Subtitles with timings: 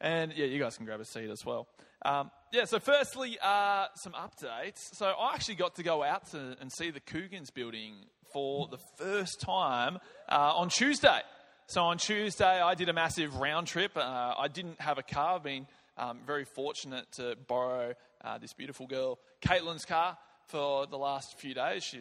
[0.00, 1.68] And yeah, you guys can grab a seat as well.
[2.02, 4.94] Um, yeah, so firstly, uh, some updates.
[4.94, 7.94] So I actually got to go out to, and see the Coogan's building
[8.32, 11.20] for the first time uh, on Tuesday.
[11.66, 13.96] So on Tuesday, I did a massive round trip.
[13.96, 15.36] Uh, I didn't have a car.
[15.36, 15.66] I've been
[15.98, 17.94] um, very fortunate to borrow
[18.24, 20.16] uh, this beautiful girl, Caitlin's car,
[20.48, 21.84] for the last few days.
[21.84, 22.00] She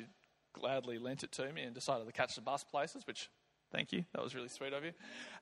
[0.54, 3.29] gladly lent it to me and decided to catch the bus places, which
[3.71, 4.04] Thank you.
[4.13, 4.91] That was really sweet of you.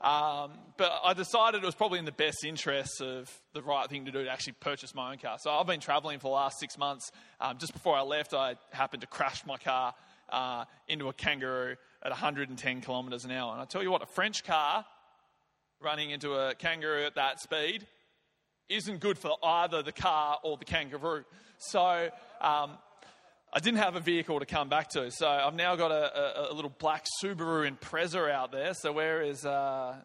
[0.06, 4.06] Um, but I decided it was probably in the best interests of the right thing
[4.06, 5.38] to do to actually purchase my own car.
[5.40, 7.12] So I've been traveling for the last six months.
[7.40, 9.94] Um, just before I left, I happened to crash my car
[10.30, 13.54] uh, into a kangaroo at 110 kilometres an hour.
[13.54, 14.86] And I tell you what, a French car
[15.82, 17.88] running into a kangaroo at that speed
[18.68, 21.24] isn't good for either the car or the kangaroo.
[21.60, 22.10] So
[22.42, 22.72] um,
[23.54, 26.52] I didn't have a vehicle to come back to, so I've now got a, a,
[26.52, 28.74] a little black Subaru Impreza out there.
[28.74, 29.96] So where is uh,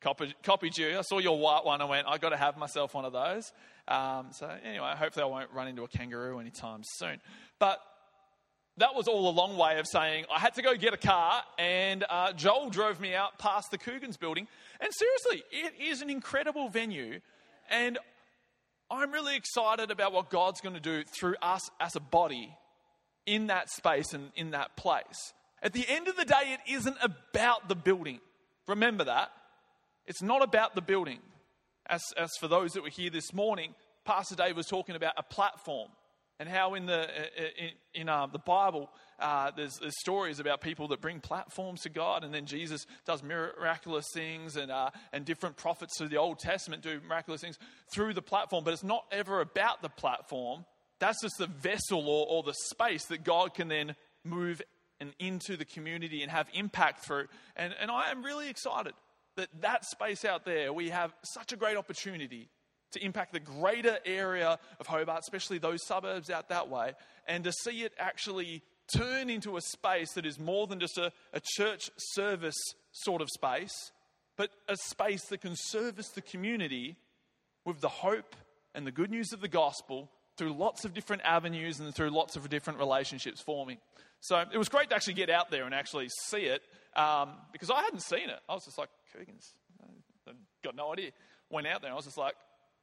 [0.00, 0.34] Copy?
[0.46, 3.52] I saw your white one and went, I've got to have myself one of those.
[3.88, 7.20] Um, so anyway, hopefully I won't run into a kangaroo anytime soon.
[7.60, 7.78] But
[8.78, 11.42] that was all a long way of saying I had to go get a car,
[11.58, 14.48] and uh, Joel drove me out past the Coogan's building.
[14.80, 17.20] And seriously, it is an incredible venue,
[17.70, 17.96] and
[18.90, 22.54] I'm really excited about what God's going to do through us as a body
[23.26, 25.32] in that space and in that place.
[25.62, 28.20] At the end of the day, it isn't about the building.
[28.68, 29.30] Remember that.
[30.06, 31.18] It's not about the building.
[31.88, 33.74] As, as for those that were here this morning,
[34.04, 35.88] Pastor Dave was talking about a platform
[36.38, 37.08] and how in the,
[37.58, 41.88] in, in uh, the Bible, uh, there's, there's, stories about people that bring platforms to
[41.88, 46.38] God, and then Jesus does miraculous things, and, uh, and different prophets through the Old
[46.38, 47.58] Testament do miraculous things
[47.92, 50.66] through the platform, but it's not ever about the platform.
[50.98, 53.94] That's just the vessel or, or the space that God can then
[54.24, 54.62] move
[55.00, 57.26] and into the community and have impact through.
[57.54, 58.94] And, and I am really excited
[59.36, 62.48] that that space out there, we have such a great opportunity
[62.92, 66.94] to impact the greater area of Hobart, especially those suburbs out that way,
[67.26, 71.12] and to see it actually turn into a space that is more than just a,
[71.32, 72.56] a church service
[72.92, 73.92] sort of space,
[74.36, 76.96] but a space that can service the community
[77.64, 78.36] with the hope
[78.74, 82.36] and the good news of the gospel through lots of different avenues and through lots
[82.36, 83.78] of different relationships forming.
[84.20, 86.62] So it was great to actually get out there and actually see it
[86.94, 88.38] um, because I hadn't seen it.
[88.48, 89.54] I was just like, Coogan's,
[90.26, 90.32] I
[90.64, 91.10] got no idea.
[91.50, 92.34] Went out there and I was just like,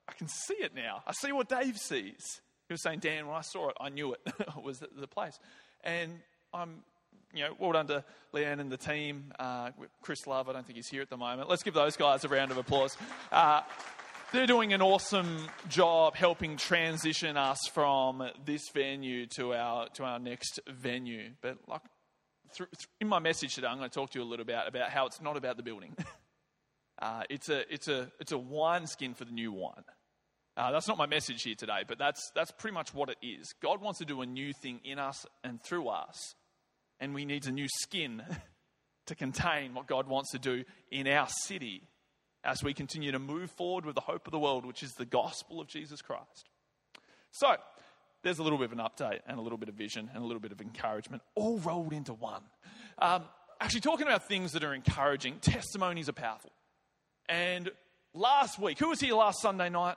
[0.07, 1.03] I can see it now.
[1.07, 2.41] I see what Dave sees.
[2.67, 4.25] He was saying, Dan, when I saw it, I knew it
[4.61, 5.39] was the, the, place.
[5.83, 6.19] And
[6.53, 6.83] I'm,
[7.33, 8.03] you know, well done to
[8.33, 9.33] Leanne and the team.
[9.37, 9.71] Uh,
[10.01, 11.49] Chris Love, I don't think he's here at the moment.
[11.49, 12.97] Let's give those guys a round of applause.
[13.31, 13.61] Uh,
[14.33, 20.17] they're doing an awesome job helping transition us from this venue to our to our
[20.17, 21.29] next venue.
[21.39, 21.81] But like
[22.51, 22.65] through,
[22.99, 24.89] in my message today, I'm going to talk to you a little bit about, about
[24.89, 25.95] how it's not about the building.
[27.01, 29.83] Uh, it's, a, it's, a, it's a wineskin for the new wine.
[30.55, 33.51] Uh, that's not my message here today, but that's, that's pretty much what it is.
[33.61, 36.35] God wants to do a new thing in us and through us,
[37.01, 38.21] and we need a new skin
[39.07, 41.89] to contain what God wants to do in our city
[42.43, 45.05] as we continue to move forward with the hope of the world, which is the
[45.05, 46.49] gospel of Jesus Christ.
[47.31, 47.55] So,
[48.23, 50.25] there's a little bit of an update and a little bit of vision and a
[50.25, 52.41] little bit of encouragement, all rolled into one.
[52.99, 53.23] Um,
[53.59, 56.51] actually, talking about things that are encouraging, testimonies are powerful.
[57.27, 57.69] And
[58.13, 59.95] last week, who was here last Sunday night?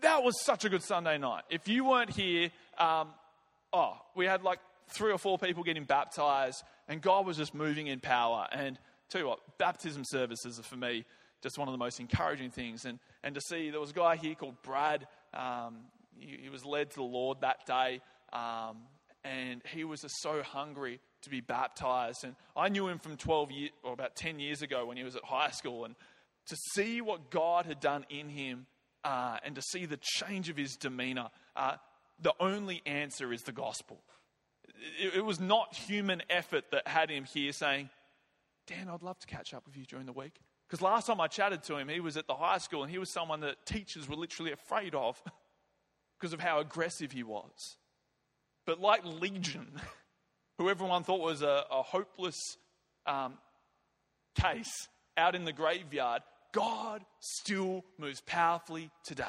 [0.00, 1.44] That was such a good Sunday night.
[1.50, 3.08] If you weren't here, um,
[3.72, 4.58] oh, we had like
[4.88, 8.46] three or four people getting baptized, and God was just moving in power.
[8.50, 11.04] And tell you what, baptism services are for me
[11.42, 12.84] just one of the most encouraging things.
[12.84, 15.06] And, and to see there was a guy here called Brad.
[15.32, 15.78] Um,
[16.18, 18.00] he, he, was led to the Lord that day,
[18.32, 18.78] um,
[19.24, 22.24] and he was just so hungry to be baptized.
[22.24, 25.16] And I knew him from 12 years, or about 10 years ago when he was
[25.16, 25.84] at high school.
[25.84, 25.94] And
[26.46, 28.66] to see what God had done in him
[29.04, 31.76] uh, and to see the change of his demeanor, uh,
[32.20, 34.00] the only answer is the gospel.
[35.00, 37.90] It, it was not human effort that had him here saying,
[38.68, 40.34] Dan, I'd love to catch up with you during the week.
[40.68, 42.98] Because last time I chatted to him, he was at the high school and he
[42.98, 45.20] was someone that teachers were literally afraid of
[46.20, 47.78] because of how aggressive he was.
[48.66, 49.80] But like Legion,
[50.58, 52.36] who everyone thought was a, a hopeless
[53.06, 53.38] um,
[54.34, 56.20] case out in the graveyard,
[56.52, 59.24] God still moves powerfully today,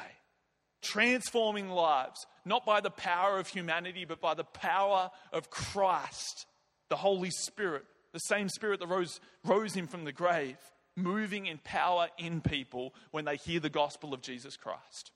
[0.81, 6.45] transforming lives, not by the power of humanity, but by the power of Christ,
[6.89, 10.57] the Holy Spirit, the same Spirit that rose, rose him from the grave,
[10.95, 15.11] moving in power in people when they hear the gospel of Jesus Christ.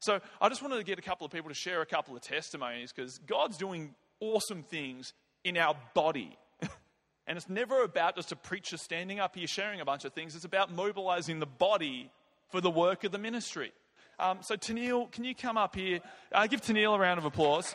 [0.00, 2.22] So I just wanted to get a couple of people to share a couple of
[2.22, 5.12] testimonies because God's doing awesome things
[5.44, 6.36] in our body.
[7.26, 10.34] and it's never about just a preacher standing up here sharing a bunch of things,
[10.34, 12.10] it's about mobilizing the body
[12.50, 13.72] for the work of the ministry.
[14.18, 16.00] Um, so, Tennille, can you come up here?
[16.30, 17.74] Uh, give Tennille a round of applause.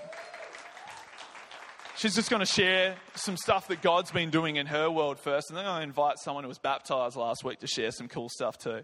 [1.97, 5.49] She's just going to share some stuff that God's been doing in her world first,
[5.49, 8.55] and then I'll invite someone who was baptized last week to share some cool stuff
[8.59, 8.81] too.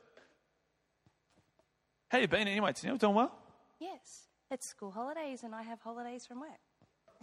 [2.10, 2.98] How you been anyway, Tennille?
[2.98, 3.32] Doing well?
[3.80, 6.58] Yes, it's school holidays and I have holidays from work.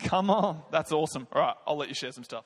[0.04, 1.26] Come on, that's awesome.
[1.32, 2.44] All right, I'll let you share some stuff.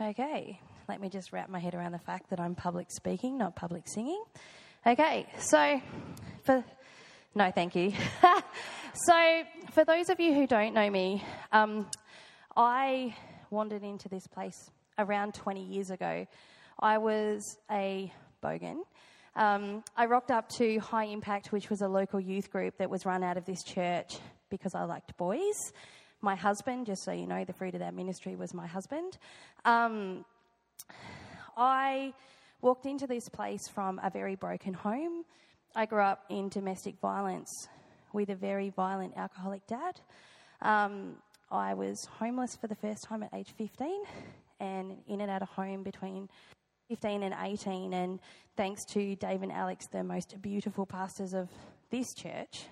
[0.00, 0.58] Okay,
[0.88, 3.86] let me just wrap my head around the fact that I'm public speaking, not public
[3.86, 4.22] singing.
[4.86, 5.82] Okay, so
[6.42, 6.64] for
[7.36, 7.92] no, thank you.
[8.94, 9.42] so,
[9.72, 11.22] for those of you who don't know me,
[11.52, 11.86] um,
[12.56, 13.14] I
[13.50, 16.26] wandered into this place around 20 years ago.
[16.80, 18.10] I was a
[18.42, 18.78] bogan.
[19.34, 23.04] Um, I rocked up to High Impact, which was a local youth group that was
[23.04, 24.16] run out of this church
[24.48, 25.74] because I liked boys.
[26.22, 29.18] My husband, just so you know, the fruit of that ministry was my husband.
[29.66, 30.24] Um,
[31.54, 32.14] I
[32.62, 35.26] walked into this place from a very broken home.
[35.78, 37.68] I grew up in domestic violence
[38.14, 40.00] with a very violent alcoholic dad.
[40.62, 41.16] Um,
[41.50, 44.04] I was homeless for the first time at age 15
[44.58, 46.30] and in and out of home between
[46.88, 47.92] 15 and 18.
[47.92, 48.20] And
[48.56, 51.50] thanks to Dave and Alex, the most beautiful pastors of
[51.90, 52.64] this church,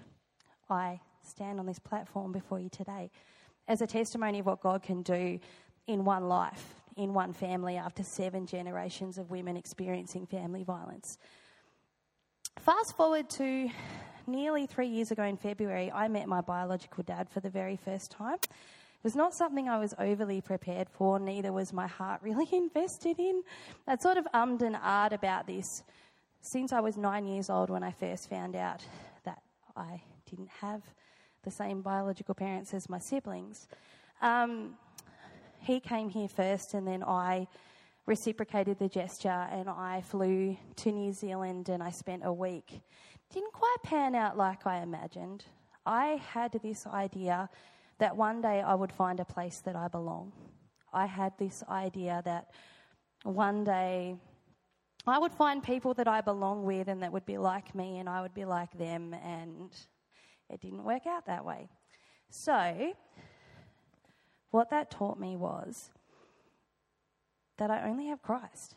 [0.70, 3.10] I stand on this platform before you today
[3.68, 5.38] as a testimony of what God can do
[5.86, 11.18] in one life, in one family, after seven generations of women experiencing family violence.
[12.60, 13.68] Fast forward to
[14.26, 18.10] nearly three years ago in February, I met my biological dad for the very first
[18.10, 18.38] time.
[18.42, 23.18] It was not something I was overly prepared for, neither was my heart really invested
[23.18, 23.42] in.
[23.86, 25.82] I'd sort of ummed and ahed about this
[26.40, 28.82] since I was nine years old when I first found out
[29.24, 29.42] that
[29.76, 30.82] I didn't have
[31.42, 33.68] the same biological parents as my siblings.
[34.22, 34.78] Um,
[35.60, 37.46] he came here first, and then I
[38.06, 42.80] reciprocated the gesture and I flew to New Zealand and I spent a week.
[43.32, 45.44] Didn't quite pan out like I imagined.
[45.86, 47.48] I had this idea
[47.98, 50.32] that one day I would find a place that I belong.
[50.92, 52.50] I had this idea that
[53.24, 54.16] one day
[55.06, 58.08] I would find people that I belong with and that would be like me and
[58.08, 59.70] I would be like them, and
[60.48, 61.68] it didn't work out that way.
[62.30, 62.94] So,
[64.50, 65.90] what that taught me was
[67.58, 68.74] that I only have Christ.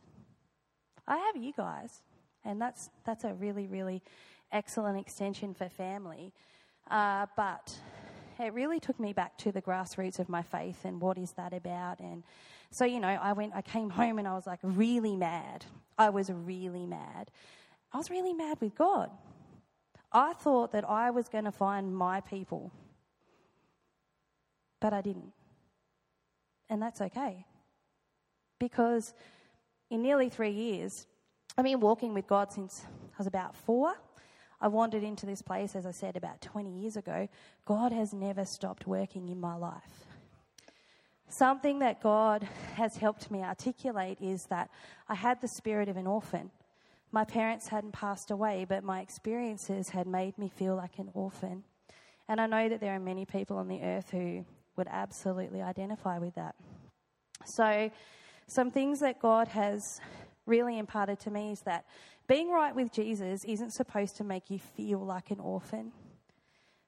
[1.07, 2.01] I have you guys,
[2.43, 4.01] and that's that's a really really
[4.51, 6.33] excellent extension for family.
[6.89, 7.77] Uh, but
[8.39, 11.53] it really took me back to the grassroots of my faith and what is that
[11.53, 11.99] about.
[11.99, 12.23] And
[12.71, 15.65] so you know, I went, I came home and I was like really mad.
[15.97, 17.31] I was really mad.
[17.91, 19.09] I was really mad with God.
[20.11, 22.71] I thought that I was going to find my people,
[24.79, 25.33] but I didn't.
[26.69, 27.45] And that's okay
[28.59, 29.13] because
[29.89, 31.07] in nearly three years,
[31.57, 33.93] I've been walking with God since I was about four.
[34.59, 37.27] I wandered into this place, as I said, about 20 years ago.
[37.65, 40.05] God has never stopped working in my life.
[41.29, 44.69] Something that God has helped me articulate is that
[45.09, 46.51] I had the spirit of an orphan.
[47.11, 51.63] My parents hadn't passed away, but my experiences had made me feel like an orphan.
[52.27, 54.45] And I know that there are many people on the earth who
[54.75, 56.55] would absolutely identify with that.
[57.45, 57.89] So,
[58.47, 59.99] some things that God has
[60.45, 61.85] really imparted to me is that
[62.27, 65.91] being right with Jesus isn't supposed to make you feel like an orphan.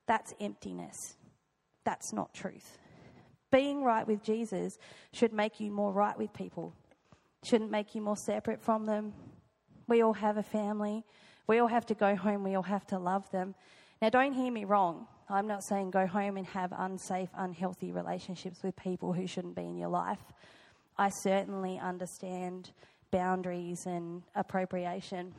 [0.07, 1.15] That's emptiness.
[1.85, 2.77] That's not truth.
[3.51, 4.77] Being right with Jesus
[5.11, 6.73] should make you more right with people,
[7.43, 9.13] shouldn't make you more separate from them.
[9.87, 11.03] We all have a family.
[11.47, 12.43] We all have to go home.
[12.43, 13.55] We all have to love them.
[14.01, 15.07] Now, don't hear me wrong.
[15.29, 19.63] I'm not saying go home and have unsafe, unhealthy relationships with people who shouldn't be
[19.63, 20.19] in your life.
[20.99, 22.71] I certainly understand
[23.09, 25.33] boundaries and appropriation.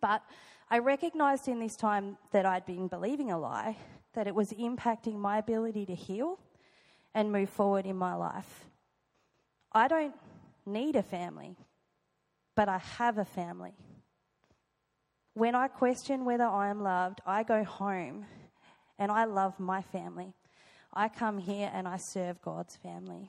[0.00, 0.22] But
[0.70, 3.76] I recognized in this time that I'd been believing a lie,
[4.14, 6.38] that it was impacting my ability to heal
[7.12, 8.66] and move forward in my life.
[9.72, 10.14] I don't
[10.64, 11.56] need a family,
[12.54, 13.74] but I have a family.
[15.34, 18.26] When I question whether I am loved, I go home
[18.96, 20.34] and I love my family.
[20.94, 23.28] I come here and I serve God's family.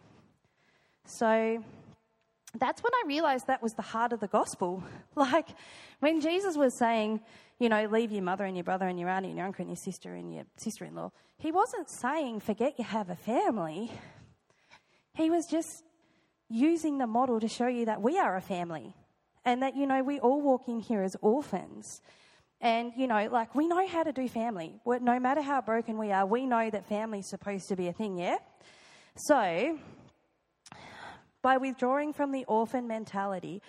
[1.08, 1.64] So
[2.54, 4.84] that's when I realized that was the heart of the gospel.
[5.16, 5.48] Like
[6.00, 7.22] when Jesus was saying,
[7.60, 9.72] you know, leave your mother and your brother and your auntie and your uncle and
[9.72, 13.92] your sister and your sister in law, he wasn't saying forget you have a family.
[15.16, 15.84] He was just
[16.50, 18.94] using the model to show you that we are a family
[19.44, 22.02] and that, you know, we all walk in here as orphans.
[22.62, 24.80] And, you know, like we know how to do family.
[24.86, 27.94] No matter how broken we are, we know that family is supposed to be a
[27.94, 28.38] thing, yeah?
[29.16, 29.80] So
[31.42, 33.62] by withdrawing from the orphan mentality,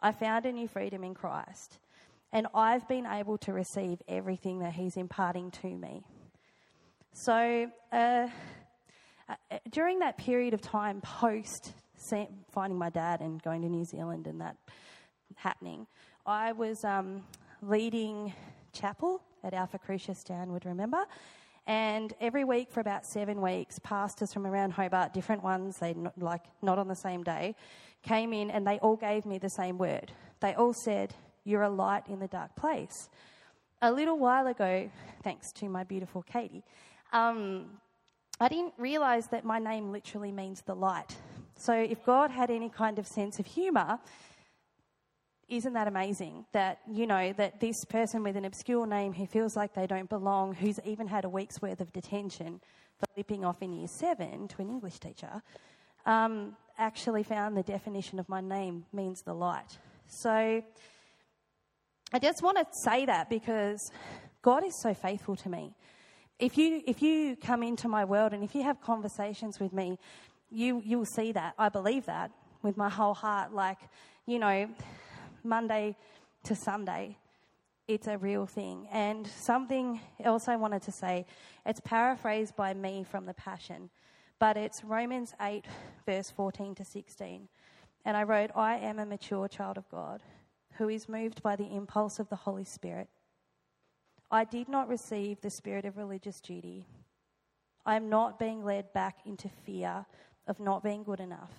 [0.00, 1.78] I found a new freedom in Christ.
[2.32, 6.02] And I've been able to receive everything that He's imparting to me.
[7.12, 8.28] So, uh,
[9.28, 11.72] uh during that period of time post
[12.50, 14.56] finding my dad and going to New Zealand and that
[15.34, 15.86] happening,
[16.24, 17.22] I was um,
[17.62, 18.32] leading
[18.72, 21.04] chapel at Alpha Crucis, Dan would remember.
[21.66, 26.16] And every week for about seven weeks, pastors from around Hobart, different ones, they not,
[26.16, 27.56] like not on the same day,
[28.02, 30.12] came in and they all gave me the same word.
[30.40, 33.10] They all said, "You're a light in the dark place."
[33.82, 34.88] A little while ago,
[35.22, 36.64] thanks to my beautiful Katie,
[37.12, 37.80] um,
[38.40, 41.16] I didn't realize that my name literally means the light.
[41.56, 43.98] So if God had any kind of sense of humor,
[45.48, 49.56] isn't that amazing that you know that this person with an obscure name who feels
[49.56, 52.60] like they don't belong who's even had a week's worth of detention
[52.98, 55.42] for lipping off in year seven to an english teacher
[56.06, 59.78] um, actually found the definition of my name means the light.
[60.08, 60.62] So
[62.12, 63.90] i just want to say that because
[64.40, 65.74] god is so faithful to me.
[66.38, 69.98] If you if you come into my world and if you have conversations with me
[70.50, 71.54] you you'll see that.
[71.58, 72.30] I believe that
[72.62, 73.52] with my whole heart.
[73.52, 73.78] Like
[74.26, 74.68] you know
[75.46, 75.96] Monday
[76.44, 77.16] to Sunday.
[77.88, 78.88] It's a real thing.
[78.90, 81.26] And something else I wanted to say,
[81.64, 83.90] it's paraphrased by me from the Passion,
[84.38, 85.64] but it's Romans 8,
[86.04, 87.48] verse 14 to 16.
[88.04, 90.22] And I wrote, I am a mature child of God
[90.78, 93.08] who is moved by the impulse of the Holy Spirit.
[94.30, 96.86] I did not receive the spirit of religious duty.
[97.84, 100.06] I am not being led back into fear
[100.46, 101.52] of not being good enough.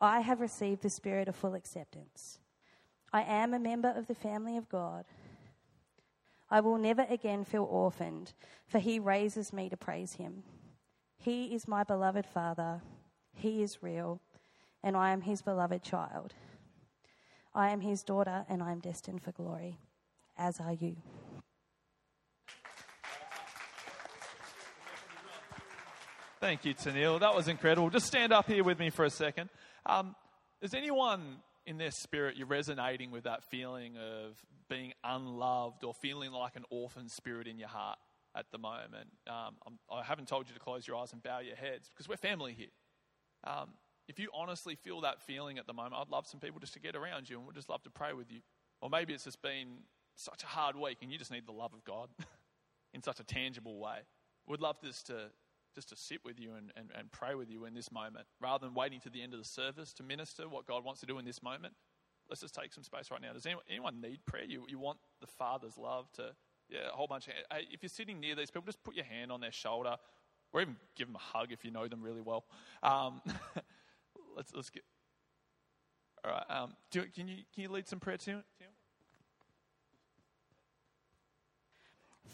[0.00, 2.38] I have received the spirit of full acceptance.
[3.12, 5.04] I am a member of the family of God.
[6.48, 8.32] I will never again feel orphaned,
[8.66, 10.42] for he raises me to praise him.
[11.18, 12.80] He is my beloved Father.
[13.34, 14.20] He is real,
[14.82, 16.34] and I am his beloved child.
[17.54, 19.78] I am his daughter, and I am destined for glory,
[20.38, 20.96] as are you.
[26.40, 27.20] Thank you, Tennille.
[27.20, 27.90] That was incredible.
[27.90, 29.50] Just stand up here with me for a second.
[29.86, 30.14] Um,
[30.60, 34.36] is anyone in their spirit you're resonating with that feeling of
[34.68, 37.98] being unloved or feeling like an orphan spirit in your heart
[38.34, 39.08] at the moment?
[39.26, 39.56] Um,
[39.90, 42.16] I have not told you to close your eyes and bow your heads because we're
[42.16, 42.68] family here.
[43.44, 43.70] Um,
[44.08, 46.80] if you honestly feel that feeling at the moment, I'd love some people just to
[46.80, 48.40] get around you and we'd just love to pray with you.
[48.82, 49.78] Or maybe it's just been
[50.16, 52.08] such a hard week and you just need the love of God
[52.94, 53.98] in such a tangible way.
[54.46, 55.30] We'd love this to
[55.74, 58.66] just to sit with you and, and, and pray with you in this moment rather
[58.66, 61.18] than waiting to the end of the service to minister what God wants to do
[61.18, 61.74] in this moment.
[62.28, 63.32] Let's just take some space right now.
[63.32, 64.44] Does anyone, anyone need prayer?
[64.44, 66.34] You, you want the Father's love to,
[66.68, 69.04] yeah, a whole bunch of, hey, if you're sitting near these people, just put your
[69.04, 69.96] hand on their shoulder
[70.52, 72.44] or even give them a hug if you know them really well.
[72.82, 73.20] Um,
[74.36, 74.84] let's, let's get,
[76.24, 76.44] all right.
[76.48, 78.64] Um, do, can, you, can you lead some prayer to, to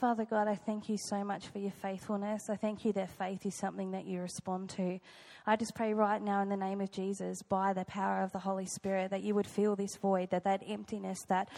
[0.00, 2.50] Father God, I thank you so much for your faithfulness.
[2.50, 5.00] I thank you that faith is something that you respond to.
[5.46, 8.38] I just pray right now in the name of Jesus, by the power of the
[8.38, 11.48] Holy Spirit, that you would fill this void, that that emptiness, that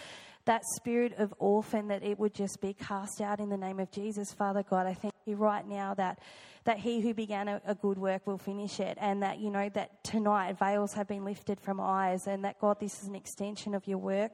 [0.44, 3.90] that spirit of orphan, that it would just be cast out in the name of
[3.90, 4.32] Jesus.
[4.32, 6.20] Father God, I thank you right now that
[6.62, 9.68] that he who began a, a, good work will finish it, and that you know
[9.70, 13.74] that tonight veils have been lifted from eyes, and that God, this is an extension
[13.74, 14.30] of your work.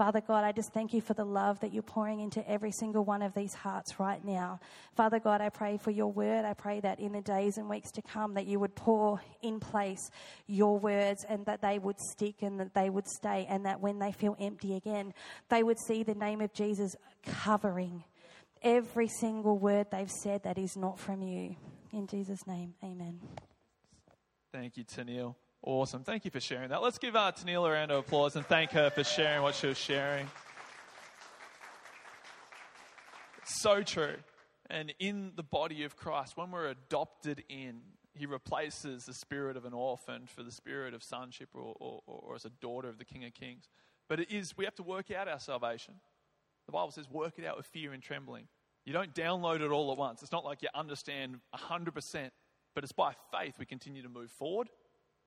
[0.00, 3.04] Father God, I just thank you for the love that you're pouring into every single
[3.04, 4.58] one of these hearts right now.
[4.96, 6.46] Father God, I pray for your word.
[6.46, 9.60] I pray that in the days and weeks to come that you would pour in
[9.60, 10.10] place
[10.46, 13.98] your words and that they would stick and that they would stay and that when
[13.98, 15.12] they feel empty again,
[15.50, 18.02] they would see the name of Jesus covering
[18.62, 21.56] every single word they've said that is not from you.
[21.92, 23.20] In Jesus' name, amen.
[24.50, 25.34] Thank you, Tennille.
[25.62, 26.04] Awesome.
[26.04, 26.80] Thank you for sharing that.
[26.80, 29.66] Let's give uh, Tennille a round of applause and thank her for sharing what she
[29.66, 30.26] was sharing.
[33.44, 34.16] So true.
[34.70, 37.80] And in the body of Christ, when we're adopted in,
[38.14, 42.34] he replaces the spirit of an orphan for the spirit of sonship or, or, or
[42.34, 43.68] as a daughter of the King of Kings.
[44.08, 45.94] But it is, we have to work out our salvation.
[46.66, 48.46] The Bible says, work it out with fear and trembling.
[48.86, 50.22] You don't download it all at once.
[50.22, 52.30] It's not like you understand 100%,
[52.74, 54.70] but it's by faith we continue to move forward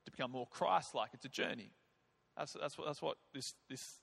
[0.06, 1.10] to become more Christ like.
[1.14, 1.72] It's a journey.
[2.38, 4.00] That's, that's, what, that's what this, this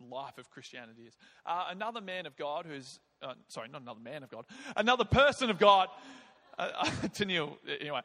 [0.00, 1.16] life of Christianity is.
[1.44, 4.44] Uh, another man of God who's, uh, sorry, not another man of God,
[4.76, 5.88] another person of God.
[6.58, 8.00] Uh, uh Tennille, anyway,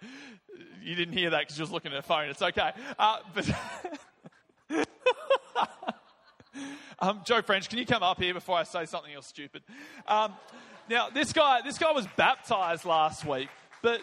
[0.81, 2.29] you didn't hear that because you was looking at a phone.
[2.29, 2.71] It's okay.
[2.97, 3.49] Uh, but
[6.99, 9.63] um, Joe French, can you come up here before I say something else stupid?
[10.07, 10.33] Um,
[10.89, 13.49] now, this guy, this guy was baptized last week,
[13.81, 14.01] but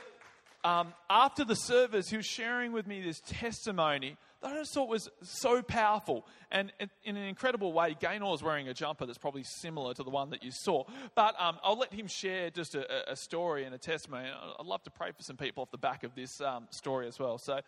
[0.64, 4.88] um, after the service, he was sharing with me this testimony that I just thought
[4.88, 6.26] was so powerful.
[6.50, 6.72] And
[7.04, 10.42] in, an incredible way, Gaynor's wearing a jumper that's probably similar to the one that
[10.42, 10.84] you saw.
[11.14, 14.28] But um, I'll let him share just a, a, story and a testimony.
[14.28, 17.18] I'd love to pray for some people off the back of this um, story as
[17.18, 17.38] well.
[17.38, 17.60] So,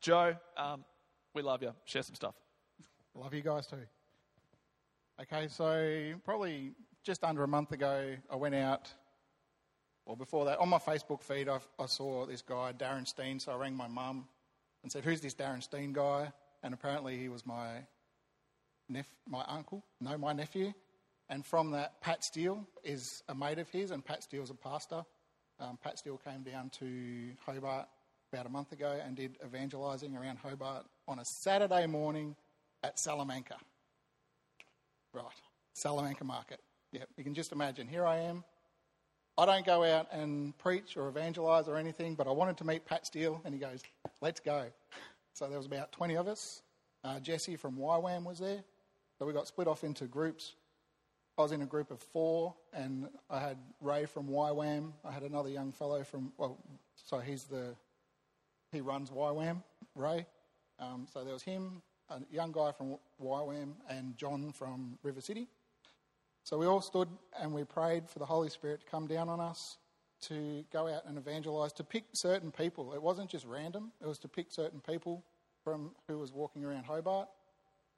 [0.00, 0.84] Joe, um,
[1.34, 1.72] we love you.
[1.84, 2.34] Share some stuff.
[3.14, 3.76] Love you guys too.
[5.20, 8.92] Okay, so probably just under a month ago, I went out
[10.06, 13.52] well, before that, on my Facebook feed, I, I saw this guy, Darren Steen, so
[13.52, 14.26] I rang my mum
[14.82, 16.32] and said, Who's this Darren Steen guy?
[16.62, 17.84] And apparently he was my,
[18.88, 20.72] nep- my uncle, no, my nephew.
[21.28, 25.04] And from that, Pat Steele is a mate of his, and Pat Steele's a pastor.
[25.58, 27.86] Um, Pat Steele came down to Hobart
[28.32, 32.34] about a month ago and did evangelising around Hobart on a Saturday morning
[32.82, 33.56] at Salamanca.
[35.12, 35.24] Right,
[35.74, 36.60] Salamanca Market.
[36.92, 37.86] Yeah, you can just imagine.
[37.86, 38.44] Here I am,
[39.38, 42.84] I don't go out and preach or evangelize or anything, but I wanted to meet
[42.84, 43.82] Pat Steele, and he goes,
[44.20, 44.66] let's go.
[45.32, 46.62] So there was about 20 of us.
[47.02, 48.62] Uh, Jesse from YWAM was there.
[49.18, 50.54] So we got split off into groups.
[51.38, 54.92] I was in a group of four, and I had Ray from YWAM.
[55.02, 56.58] I had another young fellow from, well,
[56.94, 57.74] so he's the,
[58.70, 59.62] he runs YWAM,
[59.94, 60.26] Ray.
[60.78, 65.48] Um, so there was him, a young guy from YWAM, and John from River City.
[66.44, 67.08] So we all stood
[67.40, 69.78] and we prayed for the Holy Spirit to come down on us,
[70.22, 72.92] to go out and evangelize, to pick certain people.
[72.94, 75.22] It wasn't just random, it was to pick certain people
[75.62, 77.28] from who was walking around Hobart.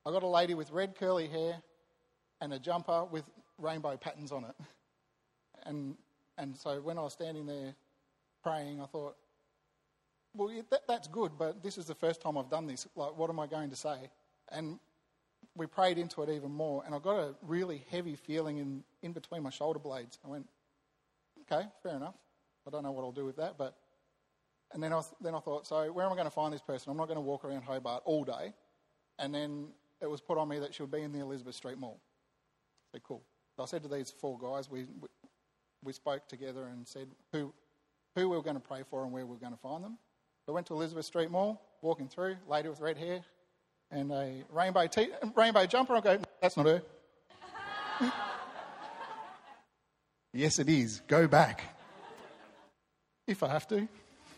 [0.05, 1.63] I got a lady with red curly hair
[2.41, 3.25] and a jumper with
[3.59, 4.55] rainbow patterns on it.
[5.67, 5.97] And,
[6.37, 7.75] and so when I was standing there
[8.43, 9.17] praying, I thought,
[10.35, 12.87] well, that, that's good, but this is the first time I've done this.
[12.95, 14.11] Like, what am I going to say?
[14.51, 14.79] And
[15.57, 19.13] we prayed into it even more, and I got a really heavy feeling in, in
[19.13, 20.19] between my shoulder blades.
[20.25, 20.49] I went,
[21.43, 22.15] okay, fair enough.
[22.67, 23.77] I don't know what I'll do with that, but.
[24.73, 26.91] And then I, then I thought, so where am I going to find this person?
[26.91, 28.53] I'm not going to walk around Hobart all day.
[29.21, 29.69] And then
[30.01, 32.01] it was put on me that she would be in the Elizabeth Street Mall.
[32.91, 33.23] So cool.
[33.57, 35.09] So I said to these four guys, we, we,
[35.85, 37.53] we spoke together and said who,
[38.17, 39.97] who we were going to pray for and where we were going to find them.
[40.45, 43.21] So I went to Elizabeth Street Mall, walking through, lady with red hair,
[43.91, 45.97] and a rainbow, te- rainbow jumper.
[45.97, 46.83] I go, that's not her.
[50.33, 51.01] yes, it is.
[51.07, 51.63] Go back.
[53.27, 53.89] If I have to.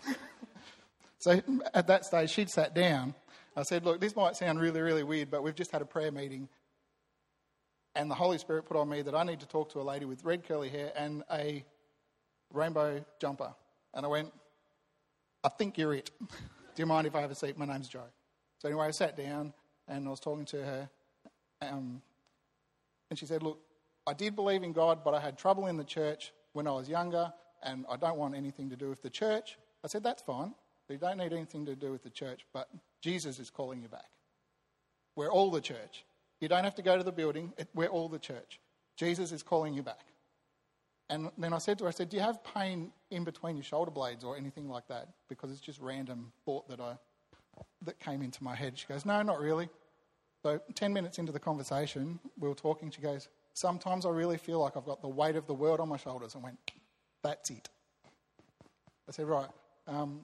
[1.18, 1.40] so
[1.74, 3.14] at that stage, she'd sat down.
[3.56, 6.12] I said, Look, this might sound really, really weird, but we've just had a prayer
[6.12, 6.48] meeting.
[7.94, 10.04] And the Holy Spirit put on me that I need to talk to a lady
[10.04, 11.64] with red curly hair and a
[12.52, 13.54] rainbow jumper.
[13.94, 14.32] And I went,
[15.42, 16.11] I think you're it.
[16.20, 17.56] Do you mind if I have a seat?
[17.56, 18.02] My name's Joe.
[18.58, 19.52] So anyway, I sat down
[19.88, 20.90] and I was talking to her,
[21.62, 22.02] um,
[23.10, 23.60] and she said, "Look,
[24.06, 26.88] I did believe in God, but I had trouble in the church when I was
[26.88, 30.54] younger, and I don't want anything to do with the church." I said, "That's fine.
[30.88, 32.68] You don't need anything to do with the church, but
[33.00, 34.10] Jesus is calling you back.
[35.16, 36.04] We're all the church.
[36.40, 37.52] You don't have to go to the building.
[37.74, 38.60] We're all the church.
[38.96, 40.06] Jesus is calling you back."
[41.08, 43.62] And then I said to her, I said, Do you have pain in between your
[43.62, 45.08] shoulder blades or anything like that?
[45.28, 46.98] Because it's just random thought that I
[47.82, 48.78] that came into my head.
[48.78, 49.68] She goes, No, not really.
[50.42, 52.90] So, 10 minutes into the conversation, we were talking.
[52.90, 55.88] She goes, Sometimes I really feel like I've got the weight of the world on
[55.88, 56.34] my shoulders.
[56.34, 56.58] And went,
[57.22, 57.68] That's it.
[59.08, 59.48] I said, Right.
[59.86, 60.22] Um,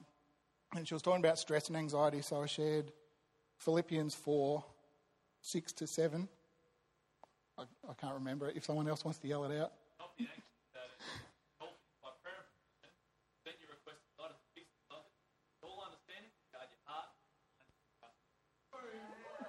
[0.75, 2.91] and she was talking about stress and anxiety, so I shared
[3.59, 4.63] Philippians 4
[5.41, 6.27] 6 to 7.
[7.57, 8.55] I, I can't remember it.
[8.55, 9.73] If someone else wants to yell it out.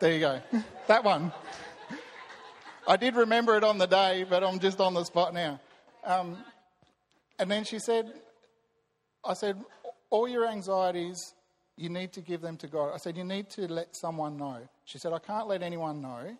[0.05, 0.39] There you go.
[0.87, 1.33] that one.
[2.87, 5.59] I did remember it on the day, but I'm just on the spot now.
[6.05, 6.37] Um,
[7.39, 8.13] and then she said,
[9.25, 9.57] I said,
[10.11, 11.33] all your anxieties,
[11.79, 12.93] you need to give them to God.
[12.93, 14.59] I said, you need to let someone know.
[14.85, 16.37] She said, I can't let anyone know.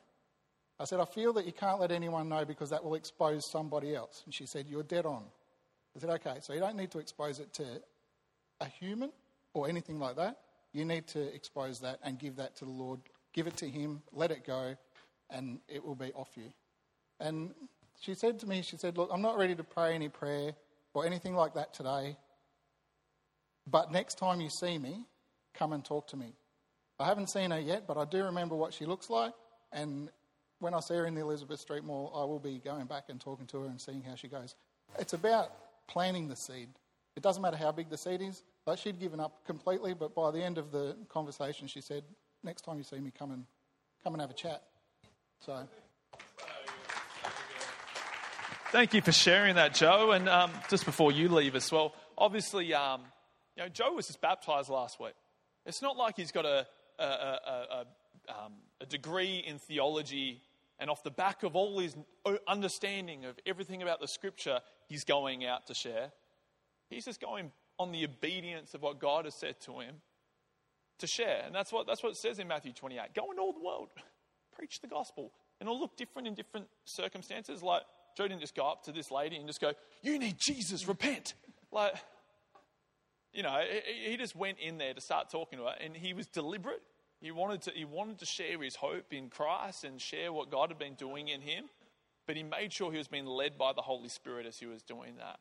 [0.79, 3.95] I said, I feel that you can't let anyone know because that will expose somebody
[3.95, 4.25] else.
[4.27, 5.23] And she said, You're dead on.
[5.97, 7.65] I said, Okay, so you don't need to expose it to
[8.61, 9.11] a human
[9.55, 10.37] or anything like that.
[10.75, 13.01] You need to expose that and give that to the Lord
[13.35, 14.75] give it to Him, let it go,
[15.31, 16.53] and it will be off you.
[17.21, 17.53] And
[18.01, 20.53] she said to me, She said, Look, I'm not ready to pray any prayer
[20.95, 22.17] or anything like that today,
[23.67, 25.05] but next time you see me,
[25.53, 26.33] come and talk to me.
[26.99, 29.35] I haven't seen her yet, but I do remember what she looks like,
[29.73, 30.09] and
[30.61, 33.21] when I see her in the Elizabeth Street Mall, I will be going back and
[33.21, 34.55] talking to her and seeing how she goes.
[34.99, 35.53] It's about
[35.89, 36.69] planting the seed.
[37.17, 38.43] It doesn't matter how big the seed is.
[38.65, 42.03] but she'd given up completely, but by the end of the conversation, she said,
[42.45, 43.45] next time you see me, come and
[44.03, 44.63] come and have a chat.
[45.41, 45.67] So.
[48.71, 50.11] Thank you for sharing that, Joe.
[50.13, 53.03] And um, just before you leave as well, obviously, um,
[53.57, 55.15] you know, Joe was just baptized last week.
[55.65, 56.67] It's not like he's got a
[56.99, 57.87] a, a, a,
[58.29, 60.43] um, a degree in theology,
[60.79, 61.97] and off the back of all his
[62.47, 66.13] understanding of everything about the scripture, he's going out to share.
[66.91, 69.97] He's just going on the obedience of what God has said to him
[70.99, 71.43] to share.
[71.45, 73.15] And that's what, that's what it says in Matthew 28.
[73.15, 73.89] Go into all the world,
[74.57, 75.33] preach the gospel.
[75.61, 77.63] And it'll look different in different circumstances.
[77.63, 77.83] Like,
[78.17, 81.35] Joe didn't just go up to this lady and just go, You need Jesus, repent.
[81.73, 81.95] Like,
[83.33, 83.61] you know,
[84.07, 86.83] he just went in there to start talking to her, and he was deliberate.
[87.21, 90.71] He wanted to, he wanted to share his hope in Christ and share what God
[90.71, 91.65] had been doing in him,
[92.27, 94.83] but he made sure he was being led by the Holy Spirit as he was
[94.83, 95.41] doing that.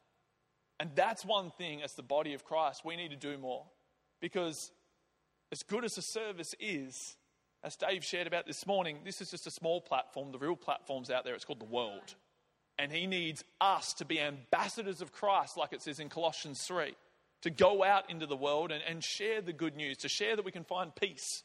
[0.80, 3.66] And that's one thing as the body of Christ we need to do more.
[4.22, 4.72] Because
[5.54, 7.16] as good as the service is,
[7.64, 10.32] as Dave shared about this morning, this is just a small platform.
[10.32, 11.36] The real platform's out there.
[11.36, 12.16] It's called the world.
[12.80, 16.96] And he needs us to be ambassadors of Christ, like it says in Colossians 3,
[17.44, 20.44] to go out into the world and, and share the good news, to share that
[20.44, 21.44] we can find peace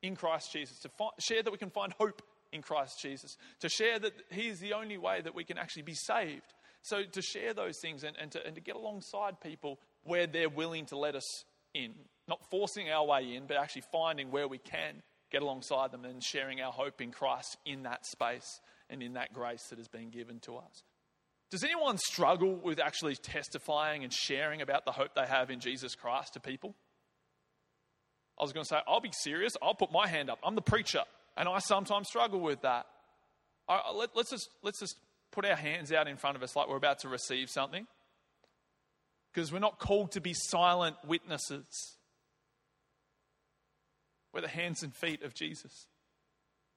[0.00, 3.98] in Christ Jesus, to share that we can find hope in Christ Jesus, to share
[3.98, 6.54] that he is the only way that we can actually be saved.
[6.80, 10.48] So to share those things and, and, to, and to get alongside people where they're
[10.48, 11.92] willing to let us in,
[12.28, 16.22] not forcing our way in, but actually finding where we can get alongside them and
[16.22, 20.10] sharing our hope in Christ in that space and in that grace that has been
[20.10, 20.82] given to us.
[21.50, 25.94] Does anyone struggle with actually testifying and sharing about the hope they have in Jesus
[25.94, 26.74] Christ to people?
[28.38, 29.52] I was going to say, I'll be serious.
[29.62, 30.38] I'll put my hand up.
[30.42, 31.02] I'm the preacher,
[31.36, 32.86] and I sometimes struggle with that.
[33.68, 34.96] let, let's, just, let's just
[35.30, 37.86] put our hands out in front of us like we're about to receive something.
[39.32, 41.96] Because we're not called to be silent witnesses.
[44.32, 45.86] We're the hands and feet of Jesus.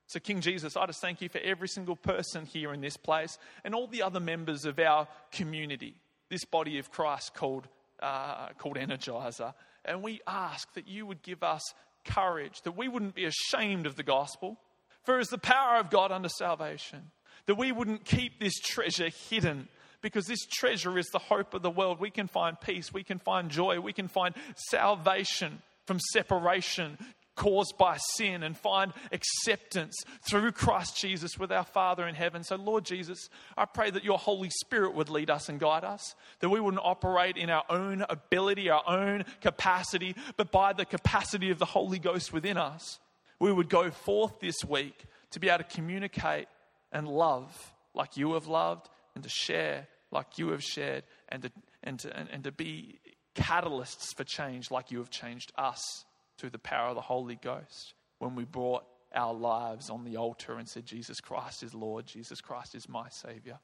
[0.07, 3.39] So, King Jesus, I just thank you for every single person here in this place
[3.63, 5.95] and all the other members of our community,
[6.29, 7.67] this body of Christ called,
[8.01, 9.53] uh, called Energizer.
[9.83, 11.61] And we ask that you would give us
[12.05, 14.59] courage, that we wouldn't be ashamed of the gospel,
[15.03, 17.11] for it's the power of God unto salvation,
[17.47, 19.67] that we wouldn't keep this treasure hidden.
[20.05, 21.99] Because this treasure is the hope of the world.
[21.99, 24.35] We can find peace, we can find joy, we can find
[24.69, 26.99] salvation from separation,
[27.35, 29.95] caused by sin and find acceptance
[30.29, 32.43] through Christ Jesus with our Father in heaven.
[32.43, 36.13] So, Lord Jesus, I pray that your Holy Spirit would lead us and guide us,
[36.39, 41.49] that we wouldn't operate in our own ability, our own capacity, but by the capacity
[41.49, 42.99] of the Holy Ghost within us.
[43.39, 46.47] We would go forth this week to be able to communicate
[46.91, 51.51] and love like you have loved and to share like you have shared and to,
[51.83, 52.99] and to, and, to be
[53.35, 56.05] catalysts for change like you have changed us
[56.37, 60.57] through the power of the Holy Ghost when we brought our lives on the altar
[60.57, 63.59] and said, Jesus Christ is Lord, Jesus Christ is my Savior.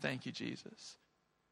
[0.00, 0.96] Thank you, Jesus.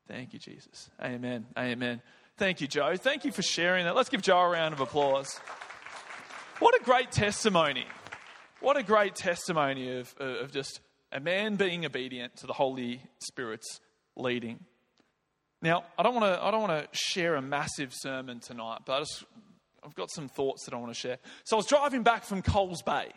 [0.09, 0.91] Thank you, Jesus.
[1.03, 1.47] Amen.
[1.57, 2.01] Amen.
[2.37, 2.97] Thank you, Joe.
[2.97, 3.95] Thank you for sharing that.
[3.95, 5.39] Let's give Joe a round of applause.
[6.59, 7.85] What a great testimony.
[8.61, 10.81] What a great testimony of, of just
[11.13, 13.81] a man being obedient to the Holy Spirit's
[14.17, 14.61] leading.
[15.61, 18.95] Now, I don't want to I don't want to share a massive sermon tonight, but
[18.95, 19.25] I just
[19.85, 21.19] I've got some thoughts that I want to share.
[21.45, 23.13] So I was driving back from Coles Bay.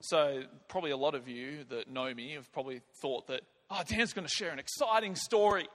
[0.00, 4.12] So probably a lot of you that know me have probably thought that, oh, Dan's
[4.12, 5.66] going to share an exciting story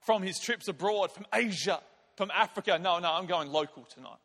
[0.00, 1.80] from his trips abroad, from Asia,
[2.16, 2.78] from Africa.
[2.82, 4.18] No, no, I'm going local tonight.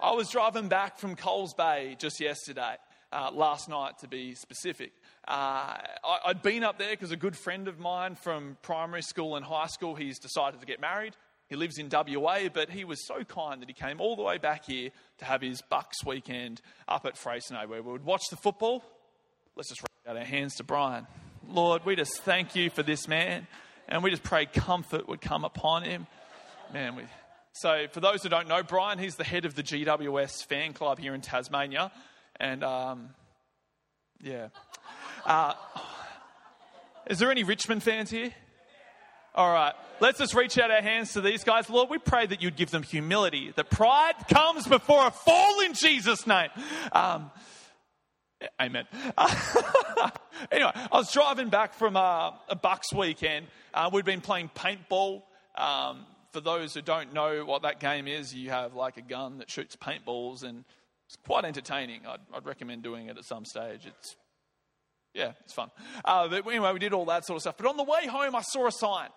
[0.00, 2.76] I was driving back from Coles Bay just yesterday,
[3.14, 4.92] uh, last night to be specific.
[5.26, 9.36] Uh, I, I'd been up there because a good friend of mine from primary school
[9.36, 11.14] and high school, he's decided to get married.
[11.48, 14.38] He lives in WA, but he was so kind that he came all the way
[14.38, 18.36] back here to have his Bucks weekend up at Freycinet, where we would watch the
[18.36, 18.82] football.
[19.54, 21.06] Let's just raise out our hands to Brian.
[21.48, 23.46] Lord, we just thank you for this man,
[23.88, 26.06] and we just pray comfort would come upon him.
[26.72, 27.04] Man, we.
[27.52, 30.98] So, for those who don't know, Brian, he's the head of the GWS fan club
[30.98, 31.92] here in Tasmania,
[32.40, 33.10] and um,
[34.22, 34.48] yeah.
[35.24, 35.54] Uh,
[37.06, 38.32] is there any Richmond fans here?
[39.34, 39.74] All right.
[40.00, 41.68] Let's just reach out our hands to these guys.
[41.68, 45.74] Lord, we pray that you'd give them humility, that pride comes before a fall in
[45.74, 46.50] Jesus' name.
[46.92, 47.30] Um,
[48.60, 48.86] amen.
[50.52, 53.46] anyway, I was driving back from uh, a Bucks weekend.
[53.72, 55.22] Uh, we'd been playing paintball.
[55.56, 59.38] Um, for those who don't know what that game is, you have like a gun
[59.38, 60.64] that shoots paintballs, and
[61.06, 62.06] it's quite entertaining.
[62.06, 63.86] I'd, I'd recommend doing it at some stage.
[63.86, 64.16] It's
[65.14, 65.70] yeah, it's fun.
[66.04, 67.56] Uh, but anyway, we did all that sort of stuff.
[67.56, 69.08] But on the way home, I saw a sign.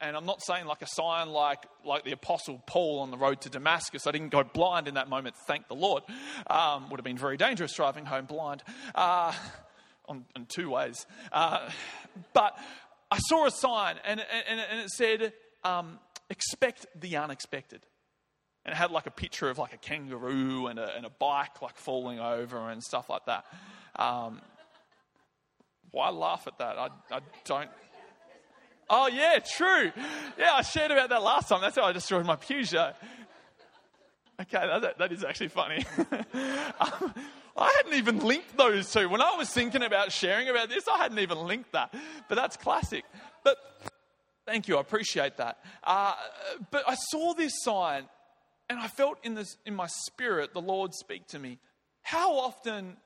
[0.00, 3.40] And I'm not saying like a sign like, like the Apostle Paul on the road
[3.42, 4.06] to Damascus.
[4.06, 6.04] I didn't go blind in that moment, thank the Lord.
[6.46, 8.62] Um, would have been very dangerous driving home blind
[8.94, 9.32] uh,
[10.06, 11.04] on, in two ways.
[11.32, 11.68] Uh,
[12.32, 12.56] but
[13.10, 15.32] I saw a sign and, and, and it said,
[15.64, 15.98] um,
[16.30, 17.84] expect the unexpected.
[18.68, 21.62] And it had like a picture of like a kangaroo and a, and a bike
[21.62, 23.46] like falling over and stuff like that.
[23.96, 24.42] Um,
[25.90, 26.76] why laugh at that?
[26.76, 27.70] I, I don't.
[28.90, 29.90] Oh, yeah, true.
[30.38, 31.62] Yeah, I shared about that last time.
[31.62, 32.92] That's how I destroyed my Peugeot.
[34.38, 35.86] Okay, that, that is actually funny.
[36.78, 37.14] um,
[37.56, 39.08] I hadn't even linked those two.
[39.08, 41.94] When I was thinking about sharing about this, I hadn't even linked that.
[42.28, 43.06] But that's classic.
[43.44, 43.56] But
[44.44, 45.56] thank you, I appreciate that.
[45.82, 46.12] Uh,
[46.70, 48.04] but I saw this sign
[48.68, 51.58] and I felt in, this, in my spirit the Lord speak to me.
[52.02, 52.96] How often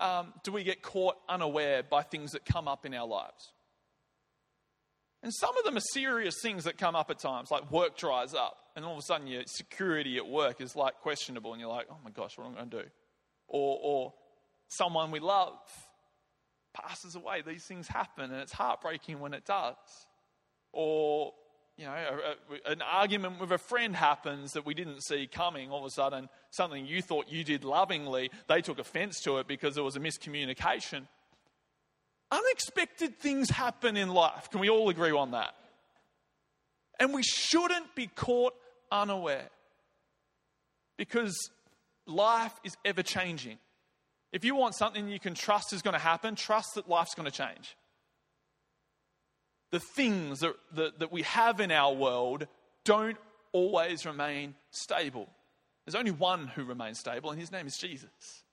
[0.00, 3.52] um, do we get caught unaware by things that come up in our lives?
[5.22, 8.34] And some of them are serious things that come up at times, like work dries
[8.34, 11.70] up, and all of a sudden your security at work is like questionable, and you're
[11.70, 12.88] like, oh my gosh, what am I going to do?
[13.46, 14.14] Or, or
[14.68, 15.58] someone we love
[16.74, 17.42] passes away.
[17.46, 19.76] These things happen, and it's heartbreaking when it does.
[20.72, 21.32] Or,
[21.76, 25.70] you know, a, a, an argument with a friend happens that we didn't see coming.
[25.70, 29.46] All of a sudden, something you thought you did lovingly, they took offense to it
[29.46, 31.06] because there was a miscommunication.
[32.30, 34.50] Unexpected things happen in life.
[34.50, 35.54] Can we all agree on that?
[37.00, 38.54] And we shouldn't be caught
[38.90, 39.48] unaware
[40.96, 41.50] because
[42.06, 43.58] life is ever changing.
[44.32, 47.30] If you want something you can trust is going to happen, trust that life's going
[47.30, 47.76] to change.
[49.72, 52.46] The things that, that, that we have in our world
[52.84, 53.16] don't
[53.52, 55.28] always remain stable.
[55.84, 58.44] There's only one who remains stable, and his name is Jesus.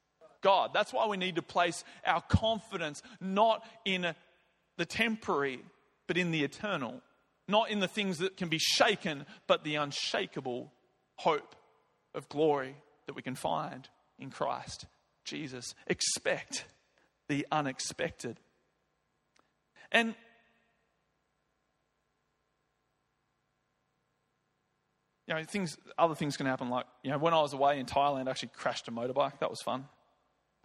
[0.41, 0.71] God.
[0.73, 4.15] That's why we need to place our confidence not in
[4.77, 5.60] the temporary,
[6.08, 7.01] but in the eternal.
[7.47, 10.71] Not in the things that can be shaken, but the unshakable
[11.15, 11.55] hope
[12.13, 12.75] of glory
[13.08, 14.86] that we can find in Christ
[15.25, 15.73] Jesus.
[15.88, 16.65] Expect
[17.27, 18.39] the unexpected.
[19.91, 20.15] And
[25.29, 26.69] you know, things, other things can happen.
[26.69, 29.39] Like, you know, when I was away in Thailand, I actually crashed a motorbike.
[29.39, 29.85] That was fun.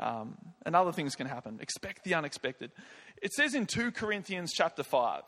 [0.01, 1.59] Um, and other things can happen.
[1.61, 2.73] Expect the unexpected.
[3.21, 5.23] It says in 2 Corinthians chapter 5,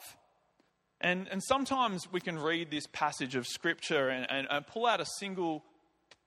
[1.02, 5.02] and, and sometimes we can read this passage of scripture and, and, and pull out
[5.02, 5.62] a single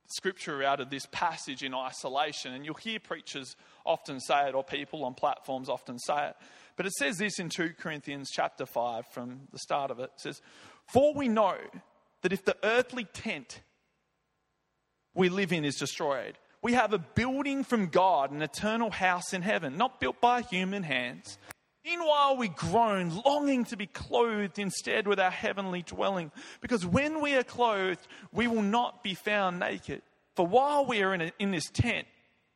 [0.06, 2.54] scripture out of this passage in isolation.
[2.54, 3.56] And you'll hear preachers
[3.88, 6.36] often say it, or people on platforms often say it.
[6.78, 10.12] But it says this in 2 Corinthians chapter 5 from the start of it.
[10.14, 10.42] It says,
[10.94, 11.58] For we know
[12.22, 13.62] that if the earthly tent
[15.14, 19.42] we live in is destroyed, we have a building from God, an eternal house in
[19.42, 21.38] heaven, not built by human hands.
[21.86, 27.36] Meanwhile, we groan, longing to be clothed instead with our heavenly dwelling, because when we
[27.36, 30.02] are clothed, we will not be found naked.
[30.36, 32.08] For while we are in, a, in this tent,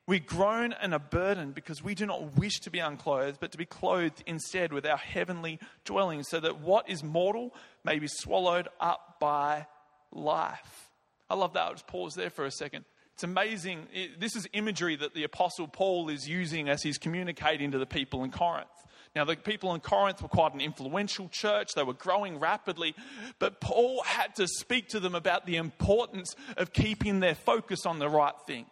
[0.05, 3.57] we groan and are burdened because we do not wish to be unclothed, but to
[3.57, 8.67] be clothed instead with our heavenly dwelling, so that what is mortal may be swallowed
[8.79, 9.65] up by
[10.11, 10.89] life.
[11.29, 11.61] I love that.
[11.61, 12.85] I'll just pause there for a second.
[13.13, 13.87] It's amazing.
[14.19, 18.23] This is imagery that the Apostle Paul is using as he's communicating to the people
[18.23, 18.67] in Corinth.
[19.15, 21.73] Now, the people in Corinth were quite an influential church.
[21.75, 22.95] They were growing rapidly.
[23.37, 27.99] But Paul had to speak to them about the importance of keeping their focus on
[27.99, 28.65] the right thing.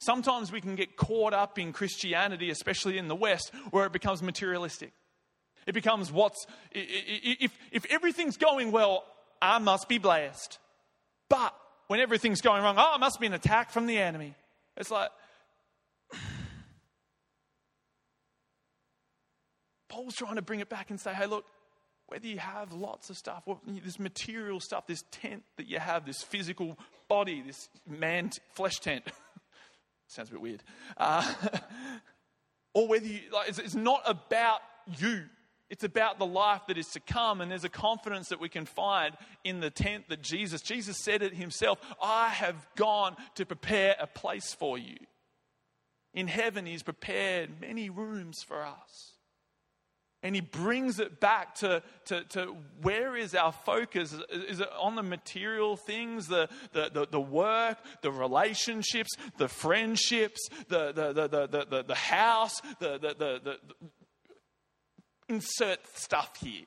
[0.00, 4.22] Sometimes we can get caught up in Christianity, especially in the West, where it becomes
[4.22, 4.92] materialistic.
[5.66, 9.04] It becomes what's, if, if everything's going well,
[9.42, 10.58] I must be blessed.
[11.28, 11.54] But
[11.88, 14.34] when everything's going wrong, oh, it must be an attack from the enemy.
[14.76, 15.10] It's like,
[19.88, 21.44] Paul's trying to bring it back and say, hey, look,
[22.06, 23.44] whether you have lots of stuff,
[23.84, 29.04] this material stuff, this tent that you have, this physical body, this man flesh tent,
[30.10, 30.62] sounds a bit weird,
[30.96, 31.34] uh,
[32.74, 34.60] or whether you, like, it's, it's not about
[34.98, 35.24] you.
[35.68, 38.66] It's about the life that is to come, and there's a confidence that we can
[38.66, 43.94] find in the tent that Jesus, Jesus said it himself, I have gone to prepare
[44.00, 44.96] a place for you.
[46.12, 49.12] In heaven, he's prepared many rooms for us.
[50.22, 54.14] And he brings it back to, to, to where is our focus?
[54.30, 60.46] Is it on the material things, the, the, the, the work, the relationships, the friendships,
[60.68, 63.58] the, the, the, the, the, the house, the, the, the, the,
[65.30, 66.66] insert stuff here?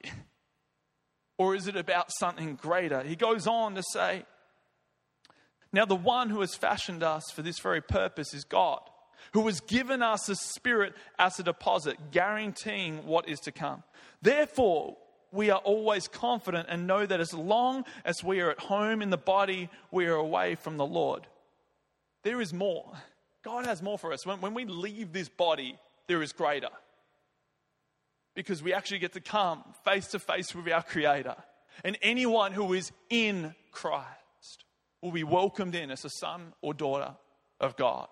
[1.37, 3.03] Or is it about something greater?
[3.03, 4.25] He goes on to say,
[5.71, 8.81] Now the one who has fashioned us for this very purpose is God,
[9.33, 13.83] who has given us a spirit as a deposit, guaranteeing what is to come.
[14.21, 14.97] Therefore,
[15.31, 19.09] we are always confident and know that as long as we are at home in
[19.09, 21.25] the body, we are away from the Lord.
[22.21, 22.91] There is more.
[23.43, 24.25] God has more for us.
[24.25, 26.69] When, when we leave this body, there is greater
[28.35, 31.35] because we actually get to come face to face with our Creator
[31.83, 34.63] and anyone who is in Christ.
[35.01, 37.15] will be welcomed in as a son or daughter
[37.59, 38.07] of God.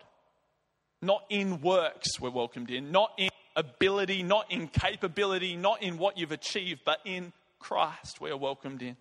[1.01, 6.17] Not in works we're welcomed in, not in ability, not in capability, not in what
[6.17, 8.97] you've achieved, but in Christ we are welcomed in.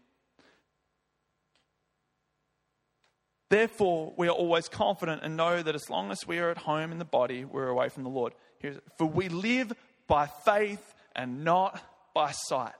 [3.51, 6.93] Therefore, we are always confident and know that as long as we are at home
[6.93, 8.33] in the body, we're away from the Lord.
[8.59, 9.73] Here's, For we live
[10.07, 11.83] by faith and not
[12.15, 12.75] by sight.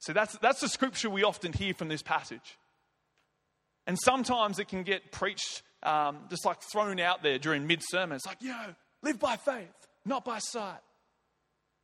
[0.00, 2.58] So that's, that's the scripture we often hear from this passage.
[3.86, 8.16] And sometimes it can get preached um, just like thrown out there during mid sermon.
[8.16, 9.68] It's like, you know, live by faith,
[10.04, 10.80] not by sight.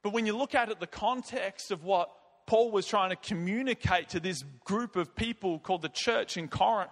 [0.02, 2.10] But when you look at it, the context of what
[2.46, 6.90] Paul was trying to communicate to this group of people called the church in Corinth,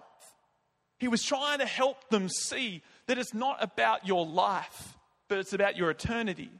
[0.99, 5.53] he was trying to help them see that it's not about your life, but it's
[5.53, 6.51] about your eternity.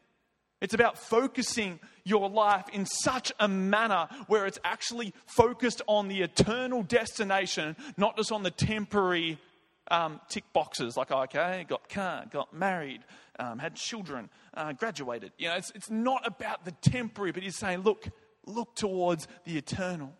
[0.61, 6.21] It's about focusing your life in such a manner where it's actually focused on the
[6.21, 9.37] eternal destination, not just on the temporary
[9.91, 13.01] um, tick boxes like, okay, got car, got married,
[13.39, 15.31] um, had children, uh, graduated.
[15.37, 18.07] You know, it's, it's not about the temporary, but he's saying, look,
[18.45, 20.13] look towards the eternal.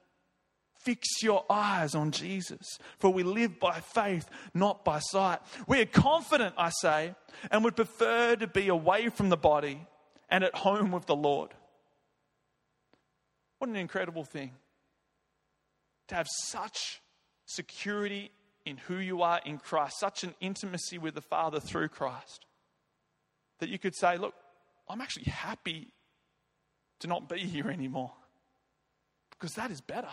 [0.82, 5.40] Fix your eyes on Jesus, for we live by faith, not by sight.
[5.68, 7.16] We are confident, I say,
[7.52, 9.86] and would prefer to be away from the body
[10.30, 11.54] and at home with the Lord.
[13.58, 14.52] What an incredible thing
[16.08, 17.02] to have such
[17.46, 18.32] security
[18.70, 22.46] in who you are in Christ, such an intimacy with the Father through Christ,
[23.60, 24.34] that you could say, Look,
[24.88, 25.88] I'm actually happy
[27.00, 28.12] to not be here anymore
[29.32, 30.08] because that is better.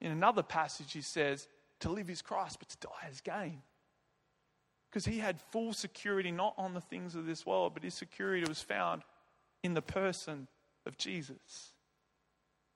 [0.00, 1.48] In another passage, he says,
[1.80, 3.62] To live is Christ, but to die is gain.
[4.90, 8.44] Because he had full security not on the things of this world, but his security
[8.48, 9.02] was found
[9.62, 10.48] in the person
[10.86, 11.72] of Jesus.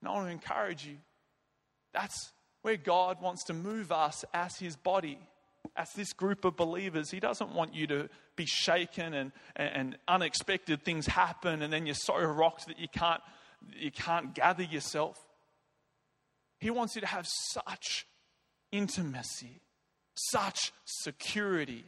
[0.00, 0.98] And I want to encourage you.
[1.94, 2.32] That's
[2.62, 5.18] where God wants to move us as his body,
[5.77, 7.11] as this group of believers.
[7.11, 11.94] He doesn't want you to be shaken and, and unexpected things happen and then you're
[11.94, 13.20] so rocked that you can't,
[13.77, 15.18] you can't gather yourself.
[16.61, 18.07] He wants you to have such
[18.70, 19.61] intimacy,
[20.14, 21.85] such security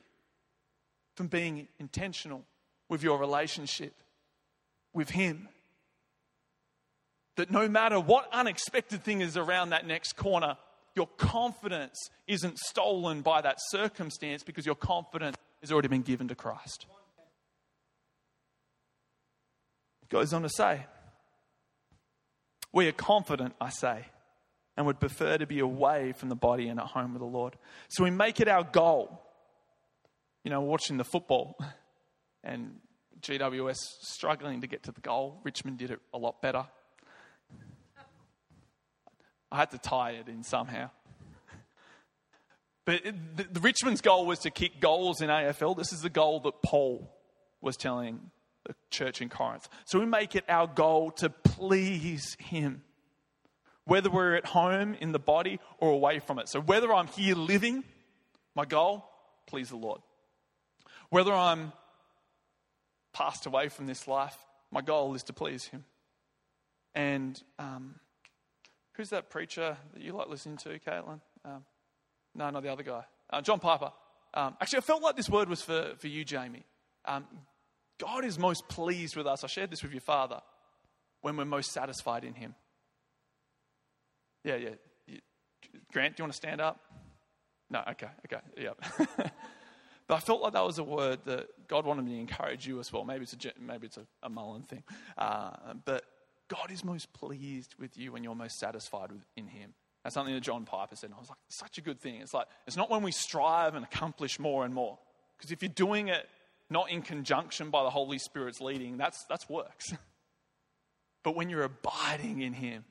[1.14, 2.44] from being intentional
[2.88, 3.94] with your relationship
[4.92, 5.48] with Him.
[7.36, 10.56] That no matter what unexpected thing is around that next corner,
[10.94, 16.34] your confidence isn't stolen by that circumstance because your confidence has already been given to
[16.34, 16.86] Christ.
[20.02, 20.86] It goes on to say,
[22.72, 24.04] We are confident, I say,
[24.76, 27.56] and would prefer to be away from the body and at home with the Lord.
[27.88, 29.20] So we make it our goal.
[30.44, 31.56] You know, watching the football
[32.44, 32.76] and
[33.20, 35.40] GWS struggling to get to the goal.
[35.42, 36.66] Richmond did it a lot better.
[39.54, 40.90] I had to tie it in somehow.
[42.84, 45.76] But it, the, the Richmond's goal was to kick goals in AFL.
[45.76, 47.08] This is the goal that Paul
[47.60, 48.32] was telling
[48.66, 49.68] the church in Corinth.
[49.84, 52.82] So we make it our goal to please him
[53.84, 56.48] whether we're at home in the body or away from it.
[56.48, 57.84] So, whether I'm here living,
[58.56, 59.04] my goal,
[59.46, 60.00] please the Lord.
[61.10, 61.72] Whether I'm
[63.12, 64.36] passed away from this life,
[64.72, 65.84] my goal is to please Him.
[66.94, 67.96] And um,
[68.94, 71.20] who's that preacher that you like listening to, Caitlin?
[71.44, 71.64] Um,
[72.34, 73.04] no, not the other guy.
[73.30, 73.92] Uh, John Piper.
[74.32, 76.64] Um, actually, I felt like this word was for, for you, Jamie.
[77.04, 77.26] Um,
[77.98, 79.44] God is most pleased with us.
[79.44, 80.40] I shared this with your father
[81.20, 82.54] when we're most satisfied in Him.
[84.42, 84.70] Yeah, yeah.
[85.92, 86.80] Grant, do you want to stand up?
[87.70, 88.70] No, okay, okay, yeah.
[89.16, 92.78] but I felt like that was a word that God wanted me to encourage you
[92.78, 93.04] as well.
[93.04, 94.82] Maybe it's a maybe it's a, a Mullen thing,
[95.16, 95.50] uh,
[95.84, 96.04] but
[96.48, 99.74] God is most pleased with you when you're most satisfied with, in Him.
[100.02, 102.20] That's something that John Piper said, and I was like, such a good thing.
[102.20, 104.98] It's like it's not when we strive and accomplish more and more,
[105.36, 106.28] because if you're doing it
[106.70, 109.86] not in conjunction by the Holy Spirit's leading, that's that's works.
[111.24, 112.84] but when you're abiding in Him,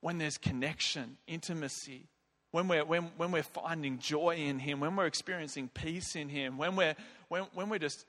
[0.00, 2.08] when there's connection, intimacy,
[2.52, 6.56] when we're, when, when we're finding joy in Him, when we're experiencing peace in Him,
[6.56, 6.94] when we're,
[7.28, 8.06] when, when we're just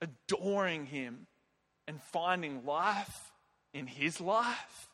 [0.00, 1.26] adoring Him
[1.86, 3.32] and finding life
[3.72, 4.88] in His life,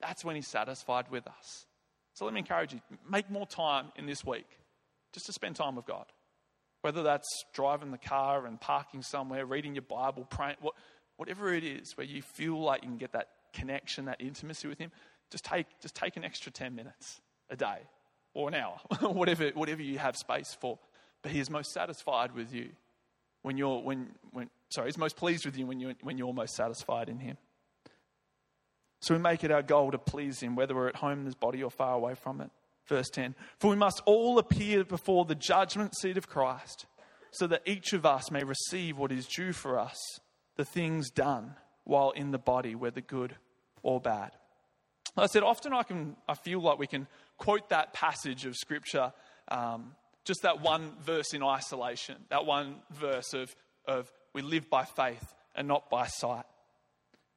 [0.00, 1.66] that's when He's satisfied with us.
[2.14, 4.46] So let me encourage you make more time in this week
[5.12, 6.06] just to spend time with God.
[6.82, 10.56] Whether that's driving the car and parking somewhere, reading your Bible, praying,
[11.16, 14.78] whatever it is, where you feel like you can get that connection, that intimacy with
[14.78, 14.90] Him,
[15.30, 17.20] just take, just take an extra 10 minutes
[17.50, 17.78] a day
[18.34, 20.78] or an hour, whatever, whatever you have space for.
[21.22, 22.70] But He is most satisfied with you
[23.42, 26.54] when you're, when, when, sorry, He's most pleased with you when you're, when you're most
[26.54, 27.38] satisfied in Him.
[29.04, 31.34] So we make it our goal to please Him, whether we're at home in His
[31.34, 32.50] body or far away from it.
[32.86, 33.34] verse 10.
[33.58, 36.86] For we must all appear before the judgment seat of Christ,
[37.30, 39.98] so that each of us may receive what is due for us,
[40.56, 43.36] the things done while in the body, whether good
[43.82, 44.30] or bad.
[45.18, 49.12] I said, often I, can, I feel like we can quote that passage of Scripture,
[49.48, 49.94] um,
[50.24, 53.54] just that one verse in isolation, that one verse of,
[53.86, 56.46] of we live by faith and not by sight.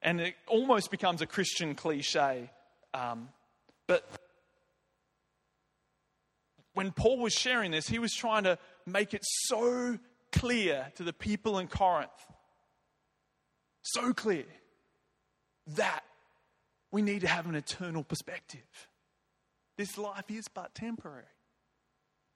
[0.02, 2.50] And it almost becomes a Christian cliche.
[2.94, 3.30] Um,
[3.88, 4.08] but
[6.74, 9.98] when Paul was sharing this, he was trying to make it so
[10.32, 12.12] clear to the people in Corinth,
[13.82, 14.46] so clear
[15.76, 16.04] that
[16.92, 18.88] we need to have an eternal perspective.
[19.78, 21.24] This life is but temporary.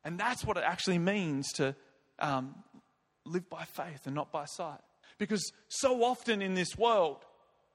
[0.04, 1.76] And that's what it actually means to
[2.20, 2.56] um,
[3.26, 4.82] live by faith and not by sight.
[5.18, 7.24] Because so often in this world,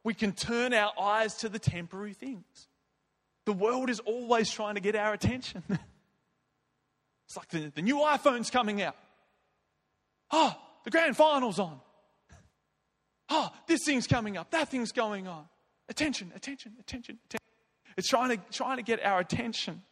[0.07, 2.69] we can turn our eyes to the temporary things.
[3.45, 5.65] The world is always trying to get our attention.
[5.69, 8.95] it's like the, the new iPhone's coming out.
[10.31, 10.55] Oh,
[10.85, 11.81] the grand final's on.
[13.31, 15.45] Oh, this thing's coming up, that thing's going on.
[15.89, 17.41] Attention, attention, attention, attention.
[17.97, 19.83] It's trying to, trying to get our attention.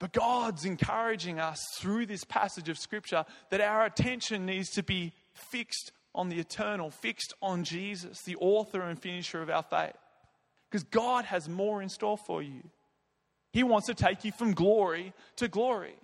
[0.00, 5.12] But God's encouraging us through this passage of Scripture that our attention needs to be
[5.32, 9.96] fixed on the eternal, fixed on Jesus, the author and finisher of our faith.
[10.70, 12.62] Because God has more in store for you.
[13.52, 15.94] He wants to take you from glory to glory.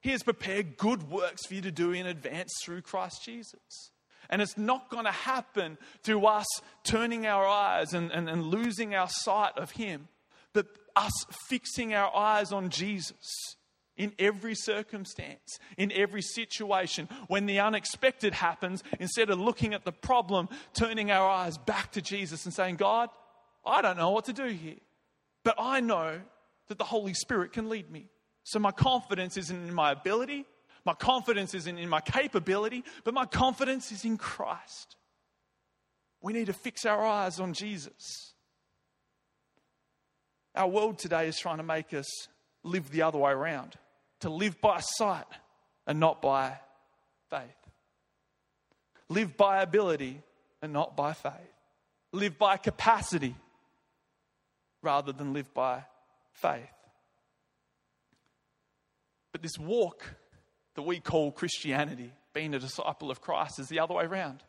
[0.00, 3.90] He has prepared good works for you to do in advance through Christ Jesus.
[4.30, 6.46] And it's not going to happen through us
[6.84, 10.08] turning our eyes and, and, and losing our sight of Him,
[10.52, 11.12] but us
[11.48, 13.56] fixing our eyes on Jesus
[13.96, 17.08] in every circumstance, in every situation.
[17.28, 22.02] When the unexpected happens, instead of looking at the problem, turning our eyes back to
[22.02, 23.08] Jesus and saying, God,
[23.64, 24.76] I don't know what to do here,
[25.44, 26.20] but I know
[26.68, 28.08] that the Holy Spirit can lead me.
[28.44, 30.46] So my confidence isn't in my ability,
[30.84, 34.96] my confidence isn't in my capability, but my confidence is in Christ.
[36.22, 38.34] We need to fix our eyes on Jesus.
[40.54, 42.06] Our world today is trying to make us
[42.62, 43.74] live the other way around,
[44.20, 45.26] to live by sight
[45.86, 46.58] and not by
[47.30, 47.42] faith.
[49.08, 50.22] Live by ability
[50.62, 51.32] and not by faith.
[52.12, 53.34] Live by capacity
[54.82, 55.84] rather than live by
[56.32, 56.62] faith.
[59.32, 60.04] But this walk
[60.74, 64.42] that we call Christianity, being a disciple of Christ, is the other way around.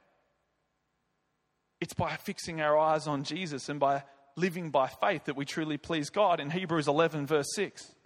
[1.80, 4.04] It's by fixing our eyes on Jesus and by
[4.36, 6.40] living by faith that we truly please God.
[6.40, 7.97] In Hebrews 11, verse 6, it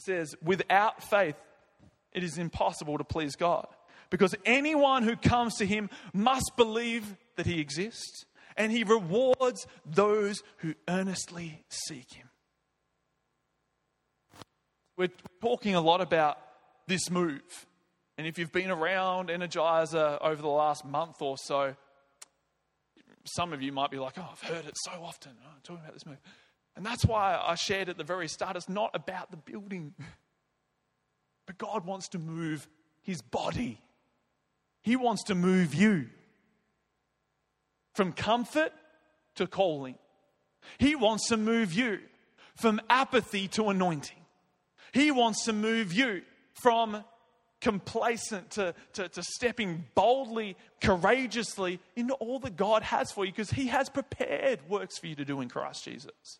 [0.00, 1.36] says, Without faith,
[2.12, 3.66] it is impossible to please God.
[4.10, 8.24] Because anyone who comes to him must believe that he exists,
[8.56, 12.28] and he rewards those who earnestly seek him.
[14.96, 15.08] We're
[15.40, 16.38] talking a lot about
[16.86, 17.66] this move.
[18.18, 21.74] And if you've been around Energizer over the last month or so,
[23.24, 25.32] some of you might be like, oh, I've heard it so often.
[25.42, 26.18] Oh, I'm talking about this move.
[26.80, 29.92] And that's why I shared at the very start it's not about the building,
[31.46, 32.66] but God wants to move
[33.02, 33.82] his body.
[34.80, 36.08] He wants to move you
[37.92, 38.72] from comfort
[39.34, 39.96] to calling.
[40.78, 41.98] He wants to move you
[42.56, 44.24] from apathy to anointing.
[44.94, 46.22] He wants to move you
[46.62, 47.04] from
[47.60, 53.50] complacent to, to, to stepping boldly, courageously into all that God has for you because
[53.50, 56.38] He has prepared works for you to do in Christ Jesus.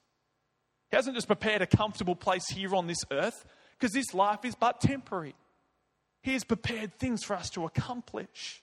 [0.91, 3.45] He hasn't just prepared a comfortable place here on this earth
[3.79, 5.35] because this life is but temporary.
[6.23, 8.63] He has prepared things for us to accomplish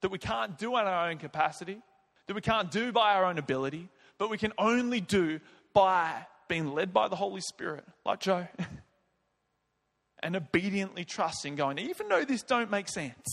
[0.00, 1.80] that we can't do in our own capacity,
[2.26, 3.88] that we can't do by our own ability,
[4.18, 5.40] but we can only do
[5.72, 8.46] by being led by the Holy Spirit, like Joe.
[10.22, 13.26] and obediently trusting, going, even though this don't make sense,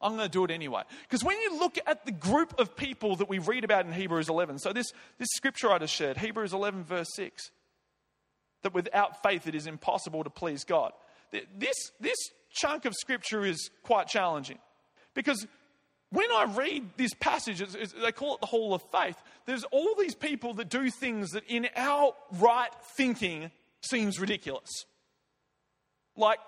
[0.00, 0.82] I'm going to do it anyway.
[1.02, 4.28] Because when you look at the group of people that we read about in Hebrews
[4.28, 7.50] 11, so this, this scripture I just shared, Hebrews 11, verse 6,
[8.62, 10.92] that without faith it is impossible to please God.
[11.56, 12.16] This, this
[12.50, 14.58] chunk of scripture is quite challenging
[15.14, 15.46] because
[16.10, 19.16] when I read this passage, it's, it's, they call it the Hall of Faith.
[19.46, 23.50] There's all these people that do things that in our right thinking
[23.80, 24.68] seems ridiculous.
[26.16, 26.40] Like,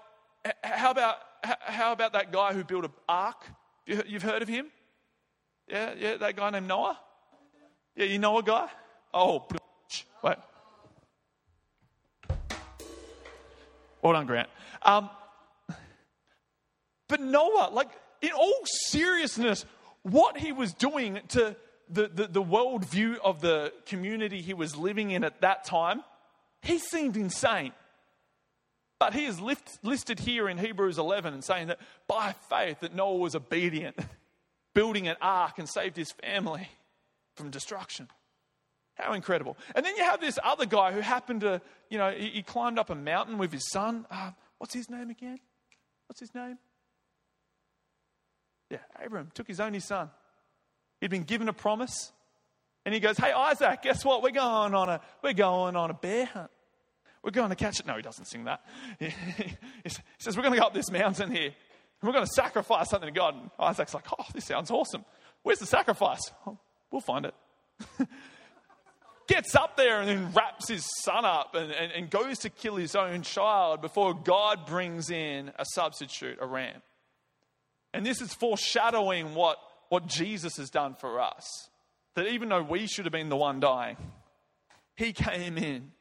[0.64, 3.44] how about, how about that guy who built an ark?
[3.86, 4.66] You've heard of him?
[5.68, 6.98] Yeah, yeah, that guy named Noah?
[7.94, 8.68] Yeah, you know a guy?
[9.14, 9.46] Oh,
[10.24, 10.36] wait.
[14.03, 14.48] Well done, Grant.
[14.82, 15.09] Um,
[17.09, 17.88] but Noah, like,
[18.20, 19.64] in all seriousness,
[20.03, 21.57] what he was doing to
[21.88, 26.03] the, the, the worldview of the community he was living in at that time
[26.62, 27.72] he seemed insane.
[28.98, 32.94] But he is lift, listed here in Hebrews 11 and saying that by faith that
[32.94, 33.98] Noah was obedient,
[34.74, 36.68] building an ark and saved his family
[37.36, 38.09] from destruction.
[39.03, 39.57] How incredible.
[39.74, 42.78] And then you have this other guy who happened to, you know, he, he climbed
[42.78, 44.07] up a mountain with his son.
[44.11, 45.40] Uh, what's his name again?
[46.07, 46.59] What's his name?
[48.70, 50.11] Yeah, Abram took his only son.
[51.00, 52.12] He'd been given a promise.
[52.84, 54.22] And he goes, Hey, Isaac, guess what?
[54.22, 56.50] We're going on a, we're going on a bear hunt.
[57.24, 57.86] We're going to catch it.
[57.86, 58.64] No, he doesn't sing that.
[59.00, 61.46] He says, We're going to go up this mountain here.
[61.46, 63.34] And we're going to sacrifice something to God.
[63.34, 65.05] And Isaac's like, Oh, this sounds awesome.
[65.42, 66.20] Where's the sacrifice?
[66.46, 66.59] Oh,
[66.92, 67.34] we'll find it.
[69.32, 72.76] Gets up there and then wraps his son up and, and, and goes to kill
[72.76, 76.82] his own child before God brings in a substitute, a ram.
[77.94, 79.56] And this is foreshadowing what,
[79.88, 81.48] what Jesus has done for us.
[82.14, 83.96] That even though we should have been the one dying,
[84.96, 85.92] he came in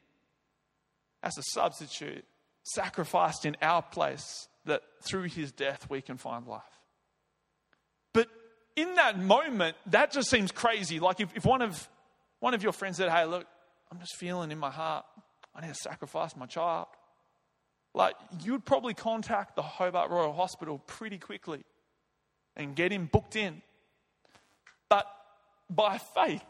[1.22, 2.26] as a substitute,
[2.64, 6.60] sacrificed in our place, that through his death we can find life.
[8.12, 8.28] But
[8.76, 11.00] in that moment, that just seems crazy.
[11.00, 11.88] Like if, if one, of,
[12.42, 13.46] one of your friends said, Hey, look,
[13.90, 15.04] I'm just feeling in my heart,
[15.54, 16.88] I need to sacrifice my child.
[17.94, 21.62] Like, you would probably contact the Hobart Royal Hospital pretty quickly
[22.56, 23.62] and get him booked in.
[24.88, 25.06] But
[25.70, 26.42] by faith,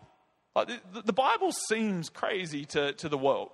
[0.56, 3.50] like the, the Bible seems crazy to, to the world.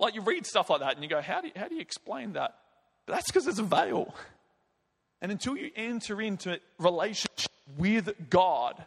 [0.00, 1.80] Like you read stuff like that and you go, how do you, how do you
[1.80, 2.56] explain that?
[3.06, 4.12] But that's because there's a veil.
[5.22, 8.84] And until you enter into a relationship with God,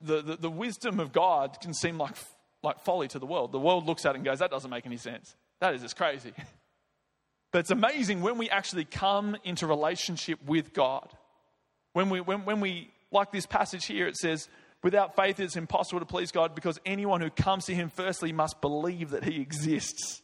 [0.00, 2.16] the, the, the, wisdom of God can seem like,
[2.62, 3.52] like folly to the world.
[3.52, 5.34] The world looks at it and goes, that doesn't make any sense.
[5.60, 6.32] That is just crazy.
[7.52, 11.10] But it's amazing when we actually come into relationship with God.
[11.94, 14.48] When we, when, when we, like this passage here, it says,
[14.82, 18.60] Without faith, it's impossible to please God because anyone who comes to Him firstly must
[18.60, 20.22] believe that He exists.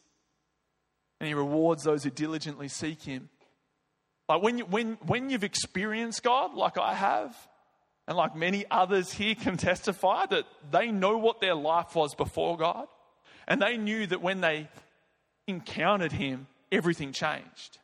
[1.19, 3.29] And He rewards those who diligently seek Him.
[4.29, 7.35] Like when, you, when, when you've experienced God, like I have,
[8.07, 12.57] and like many others here can testify, that they know what their life was before
[12.57, 12.87] God,
[13.47, 14.69] and they knew that when they
[15.47, 17.79] encountered Him, everything changed.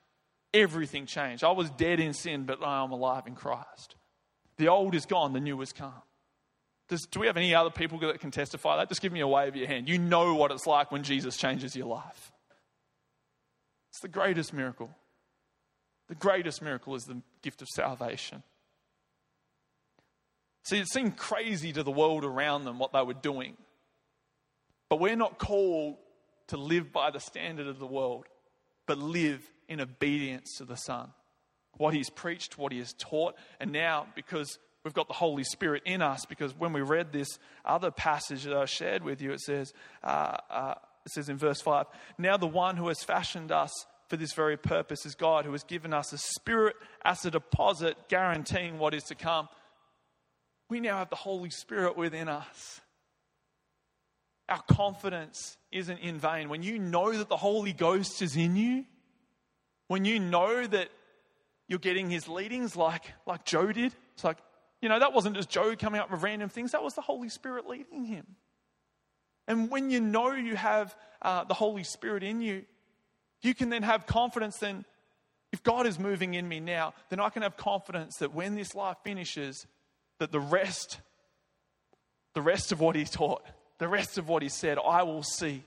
[0.53, 1.43] Everything changed.
[1.43, 3.95] I was dead in sin, but I am alive in Christ.
[4.57, 5.93] The old is gone, the new has come.
[6.89, 8.89] Does, do we have any other people that can testify that?
[8.89, 9.87] Just give me a wave of your hand.
[9.87, 12.31] You know what it's like when Jesus changes your life.
[13.91, 14.89] It's the greatest miracle.
[16.07, 18.41] The greatest miracle is the gift of salvation.
[20.63, 23.57] See, it seemed crazy to the world around them what they were doing.
[24.89, 25.97] But we're not called
[26.47, 28.25] to live by the standard of the world,
[28.87, 31.09] but live in obedience to the Son.
[31.77, 35.83] What He's preached, what He has taught, and now because we've got the Holy Spirit
[35.85, 37.27] in us because when we read this
[37.63, 40.73] other passage that I shared with you, it says, uh, uh,
[41.05, 41.85] it says in verse 5,
[42.17, 43.71] Now the one who has fashioned us
[44.07, 47.95] for this very purpose is God, who has given us a spirit as a deposit,
[48.09, 49.47] guaranteeing what is to come.
[50.69, 52.81] We now have the Holy Spirit within us.
[54.47, 56.49] Our confidence isn't in vain.
[56.49, 58.85] When you know that the Holy Ghost is in you,
[59.87, 60.89] when you know that
[61.67, 64.37] you're getting his leadings like, like Joe did, it's like,
[64.81, 67.29] you know, that wasn't just Joe coming up with random things, that was the Holy
[67.29, 68.25] Spirit leading him.
[69.47, 72.65] And when you know you have uh, the Holy Spirit in you,
[73.41, 74.85] you can then have confidence then,
[75.51, 78.75] if God is moving in me now, then I can have confidence that when this
[78.75, 79.65] life finishes,
[80.19, 80.99] that the rest,
[82.33, 83.43] the rest of what He taught,
[83.79, 85.63] the rest of what He said, I will see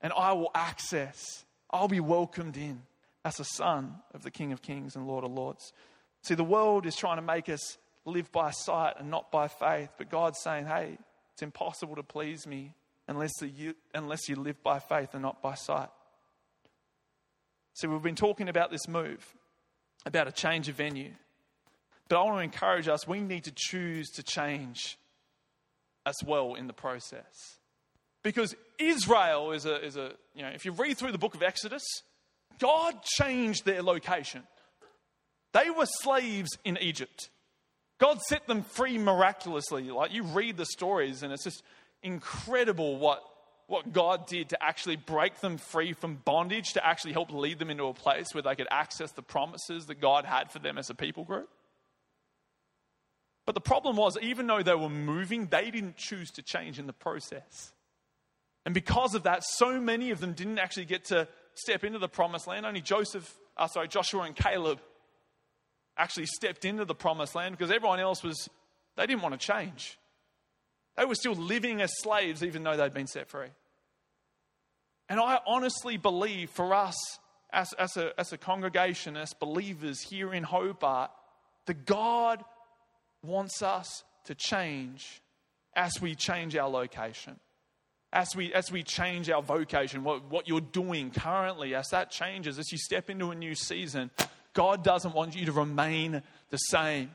[0.00, 1.44] and I will access.
[1.70, 2.82] I'll be welcomed in
[3.24, 5.72] as a son of the King of Kings and Lord of Lords.
[6.22, 9.90] See, the world is trying to make us live by sight and not by faith.
[9.96, 10.98] But God's saying, hey,
[11.32, 12.74] it's impossible to please me
[13.08, 15.88] unless you, unless you live by faith and not by sight.
[17.74, 19.34] See, we've been talking about this move,
[20.04, 21.12] about a change of venue.
[22.12, 24.98] But I want to encourage us, we need to choose to change
[26.04, 27.56] as well in the process.
[28.22, 31.42] Because Israel is a, is a, you know, if you read through the book of
[31.42, 31.82] Exodus,
[32.58, 34.42] God changed their location.
[35.54, 37.30] They were slaves in Egypt.
[37.98, 39.90] God set them free miraculously.
[39.90, 41.62] Like you read the stories, and it's just
[42.02, 43.22] incredible what,
[43.68, 47.70] what God did to actually break them free from bondage, to actually help lead them
[47.70, 50.90] into a place where they could access the promises that God had for them as
[50.90, 51.48] a people group.
[53.44, 56.86] But the problem was, even though they were moving, they didn't choose to change in
[56.86, 57.72] the process.
[58.64, 62.08] And because of that, so many of them didn't actually get to step into the
[62.08, 62.64] promised land.
[62.64, 64.80] Only Joseph, uh, sorry, Joshua and Caleb
[65.96, 68.48] actually stepped into the promised land because everyone else was,
[68.96, 69.98] they didn't want to change.
[70.96, 73.48] They were still living as slaves even though they'd been set free.
[75.08, 76.96] And I honestly believe for us
[77.52, 81.10] as, as, a, as a congregation, as believers here in Hobart,
[81.66, 82.42] that God
[83.22, 85.22] wants us to change
[85.74, 87.38] as we change our location,
[88.12, 92.58] as we, as we change our vocation, what, what you're doing currently, as that changes,
[92.58, 94.10] as you step into a new season,
[94.52, 97.10] God doesn't want you to remain the same.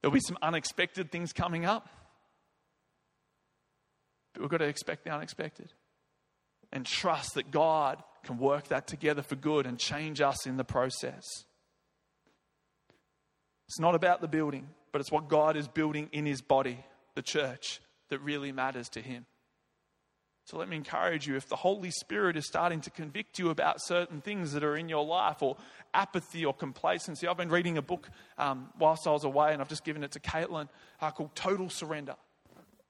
[0.00, 1.88] There'll be some unexpected things coming up,
[4.32, 5.72] but we've got to expect the unexpected
[6.72, 10.64] and trust that God can work that together for good and change us in the
[10.64, 11.24] process.
[13.68, 16.84] It's not about the building, but it's what God is building in His body,
[17.14, 19.26] the church, that really matters to Him.
[20.48, 23.82] So let me encourage you if the Holy Spirit is starting to convict you about
[23.82, 25.58] certain things that are in your life or
[25.92, 27.28] apathy or complacency.
[27.28, 28.08] I've been reading a book
[28.38, 30.70] um, whilst I was away and I've just given it to Caitlin
[31.02, 32.14] uh, called Total Surrender.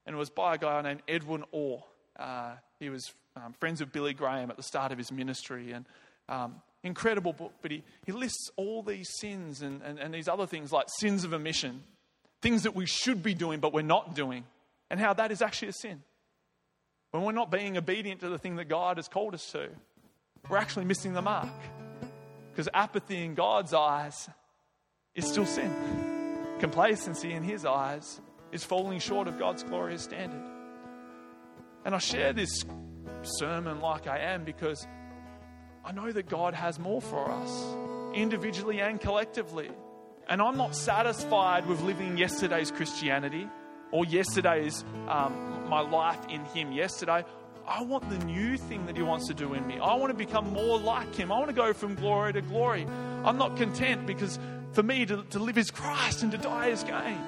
[0.07, 1.83] And it was by a guy named Edwin Orr.
[2.17, 5.73] Uh, he was um, friends with Billy Graham at the start of his ministry.
[5.73, 5.85] And
[6.29, 10.47] um, incredible book, but he, he lists all these sins and, and, and these other
[10.47, 11.83] things like sins of omission,
[12.41, 14.45] things that we should be doing but we're not doing,
[14.91, 16.03] and how that is actually a sin.
[17.11, 19.69] When we're not being obedient to the thing that God has called us to,
[20.49, 21.49] we're actually missing the mark.
[22.51, 24.29] Because apathy in God's eyes
[25.15, 25.73] is still sin.
[26.59, 28.21] Complacency in His eyes
[28.53, 30.43] is falling short of God's glorious standard.
[31.85, 32.65] And I share this
[33.23, 34.87] sermon like I am because
[35.85, 37.65] I know that God has more for us,
[38.15, 39.71] individually and collectively.
[40.29, 43.49] And I'm not satisfied with living yesterday's Christianity
[43.91, 47.25] or yesterday's um, my life in Him yesterday.
[47.67, 49.79] I want the new thing that He wants to do in me.
[49.79, 51.33] I want to become more like Him.
[51.33, 52.87] I want to go from glory to glory.
[53.25, 54.39] I'm not content because
[54.73, 57.19] for me to, to live is Christ and to die is gain.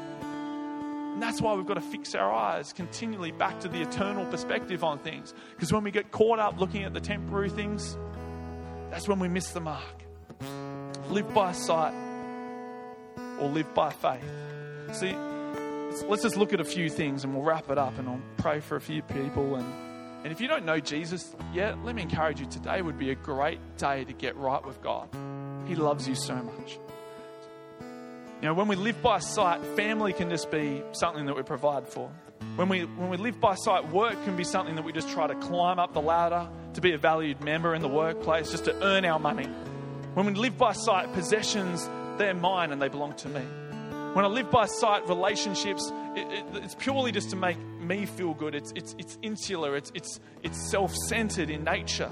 [1.12, 4.84] And that's why we've got to fix our eyes continually back to the eternal perspective
[4.84, 5.34] on things.
[5.50, 7.96] Because when we get caught up looking at the temporary things,
[8.90, 10.02] that's when we miss the mark.
[11.08, 11.94] Live by sight
[13.38, 14.24] or live by faith.
[14.92, 15.14] See,
[16.06, 18.60] let's just look at a few things and we'll wrap it up and I'll pray
[18.60, 19.56] for a few people.
[19.56, 19.66] And,
[20.24, 23.14] and if you don't know Jesus yet, let me encourage you today would be a
[23.14, 25.08] great day to get right with God.
[25.66, 26.78] He loves you so much.
[28.42, 31.86] You know, when we live by sight, family can just be something that we provide
[31.86, 32.10] for.
[32.56, 35.26] When we, when we live by sight, work can be something that we just try
[35.26, 38.82] to climb up the ladder to be a valued member in the workplace, just to
[38.82, 39.46] earn our money.
[40.14, 43.42] When we live by sight, possessions, they're mine and they belong to me.
[44.14, 48.34] When I live by sight, relationships, it, it, it's purely just to make me feel
[48.34, 48.54] good.
[48.54, 52.10] It's, it's, it's insular, it's, it's, it's self centered in nature.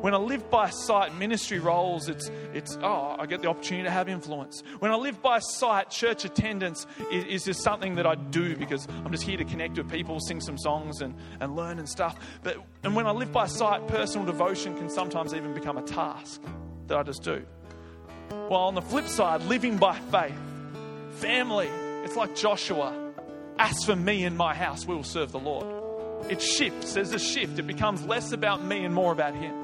[0.00, 3.90] When I live by sight, ministry roles, it's, it's, oh, I get the opportunity to
[3.90, 4.62] have influence.
[4.78, 8.86] When I live by sight, church attendance is, is just something that I do because
[9.04, 12.16] I'm just here to connect with people, sing some songs and, and learn and stuff.
[12.42, 16.42] But, and when I live by sight, personal devotion can sometimes even become a task
[16.88, 17.44] that I just do.
[18.28, 20.38] While on the flip side, living by faith,
[21.12, 21.68] family,
[22.04, 22.92] it's like Joshua.
[23.58, 25.66] As for me and my house, we will serve the Lord.
[26.30, 26.94] It shifts.
[26.94, 27.58] There's a shift.
[27.58, 29.54] It becomes less about me and more about Him.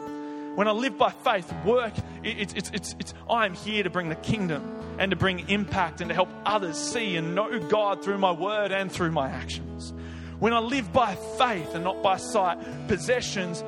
[0.54, 4.16] When I live by faith, work, it's, it's, it's, it's, I'm here to bring the
[4.16, 8.32] kingdom and to bring impact and to help others see and know God through my
[8.32, 9.94] word and through my actions.
[10.40, 13.62] When I live by faith and not by sight, possessions,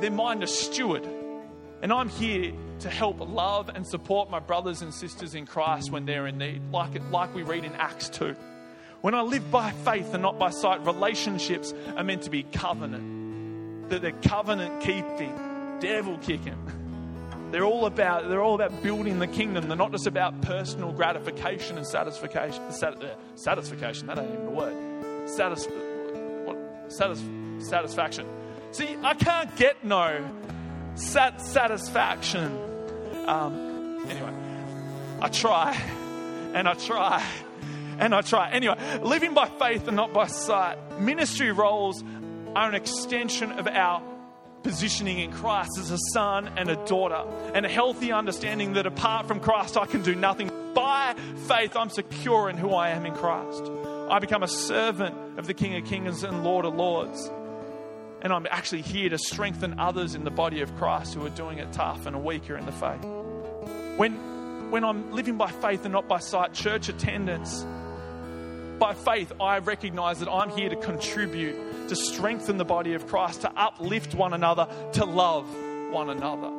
[0.00, 1.06] they're mine to steward.
[1.82, 6.06] And I'm here to help love and support my brothers and sisters in Christ when
[6.06, 8.34] they're in need, like, like we read in Acts 2.
[9.02, 13.90] When I live by faith and not by sight, relationships are meant to be covenant,
[13.90, 15.45] that they're covenant keeping
[15.80, 16.56] devil kicking.
[17.50, 19.68] They're all about they're all about building the kingdom.
[19.68, 22.72] They're not just about personal gratification and satisfaction.
[22.72, 25.28] Sat, uh, satisfaction, that ain't even a word.
[25.28, 25.66] Satis,
[26.44, 26.58] what,
[26.92, 27.22] satis,
[27.60, 28.26] satisfaction.
[28.72, 30.28] See, I can't get no
[30.96, 32.58] sat, satisfaction.
[33.26, 34.34] Um, anyway,
[35.20, 35.80] I try
[36.52, 37.24] and I try
[37.98, 38.50] and I try.
[38.50, 41.00] Anyway, living by faith and not by sight.
[41.00, 42.02] Ministry roles
[42.54, 44.02] are an extension of our
[44.66, 47.22] positioning in Christ as a son and a daughter,
[47.54, 50.50] and a healthy understanding that apart from Christ, I can do nothing.
[50.74, 51.14] By
[51.46, 53.62] faith, I'm secure in who I am in Christ.
[54.10, 57.30] I become a servant of the King of Kings and Lord of Lords.
[58.22, 61.58] And I'm actually here to strengthen others in the body of Christ who are doing
[61.58, 63.04] it tough and are weaker in the faith.
[63.96, 67.64] When, when I'm living by faith and not by sight, church attendance,
[68.78, 73.42] by faith, I recognize that I'm here to contribute to strengthen the body of Christ,
[73.42, 75.46] to uplift one another, to love
[75.90, 76.50] one another.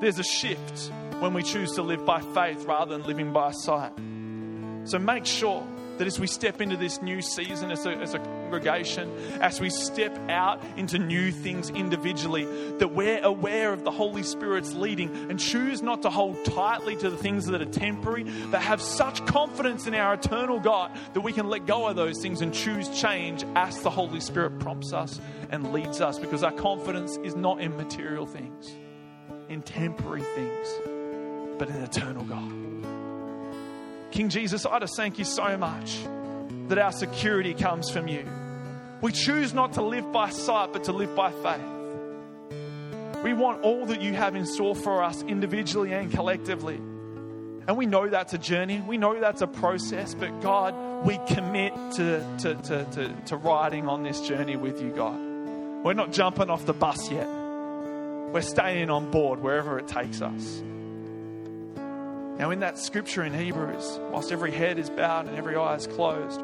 [0.00, 0.90] There's a shift
[1.20, 3.92] when we choose to live by faith rather than living by sight.
[4.84, 5.64] So make sure
[5.98, 9.70] that as we step into this new season as a, as a congregation, as we
[9.70, 12.44] step out into new things individually,
[12.78, 17.10] that we're aware of the Holy Spirit's leading and choose not to hold tightly to
[17.10, 21.32] the things that are temporary, but have such confidence in our eternal God that we
[21.32, 25.20] can let go of those things and choose change as the Holy Spirit prompts us
[25.50, 28.74] and leads us because our confidence is not in material things,
[29.48, 30.68] in temporary things,
[31.58, 32.91] but in eternal God.
[34.12, 35.98] King Jesus, I just thank you so much
[36.68, 38.26] that our security comes from you.
[39.00, 43.22] We choose not to live by sight, but to live by faith.
[43.24, 46.74] We want all that you have in store for us individually and collectively.
[46.74, 51.72] And we know that's a journey, we know that's a process, but God, we commit
[51.92, 55.18] to, to, to, to, to riding on this journey with you, God.
[55.84, 60.62] We're not jumping off the bus yet, we're staying on board wherever it takes us.
[62.42, 65.86] Now, in that scripture in Hebrews, whilst every head is bowed and every eye is
[65.86, 66.42] closed,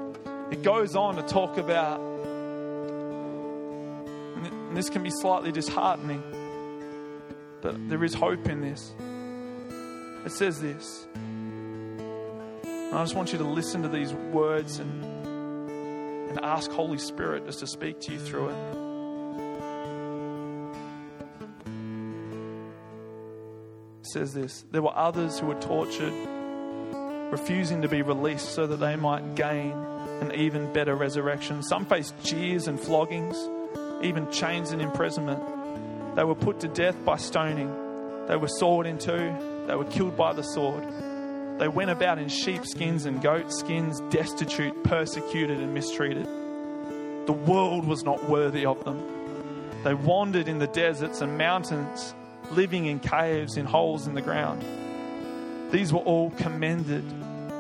[0.53, 2.01] it goes on to talk about,
[4.39, 6.23] and this can be slightly disheartening,
[7.63, 8.95] but there is hope in this.
[10.25, 11.09] It says this.
[11.17, 15.05] And I just want you to listen to these words and,
[16.31, 18.88] and ask Holy Spirit just to speak to you through it.
[24.13, 26.13] Says this There were others who were tortured,
[27.31, 29.73] refusing to be released so that they might gain
[30.21, 31.63] an even better resurrection.
[31.63, 33.37] Some faced jeers and floggings,
[34.03, 36.17] even chains and imprisonment.
[36.17, 37.73] They were put to death by stoning.
[38.27, 39.35] They were sawed in two.
[39.67, 40.85] They were killed by the sword.
[41.59, 46.27] They went about in sheepskins and goat skins, destitute, persecuted, and mistreated.
[47.27, 49.03] The world was not worthy of them.
[49.85, 52.15] They wandered in the deserts and mountains
[52.51, 54.65] living in caves, in holes in the ground.
[55.71, 57.05] These were all commended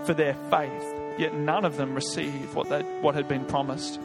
[0.04, 4.00] for their faith, yet none of them received what, they, what had been promised.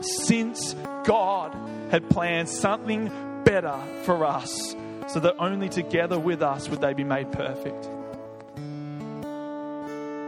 [0.00, 1.54] Since God
[1.90, 3.10] had planned something
[3.44, 4.74] better for us,
[5.08, 7.88] so that only together with us would they be made perfect.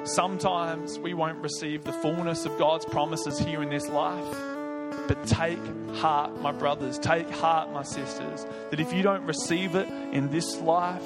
[0.08, 4.51] Sometimes we won't receive the fullness of God's promises here in this life
[5.08, 5.58] but take
[5.94, 10.60] heart, my brothers, take heart, my sisters, that if you don't receive it in this
[10.60, 11.02] life,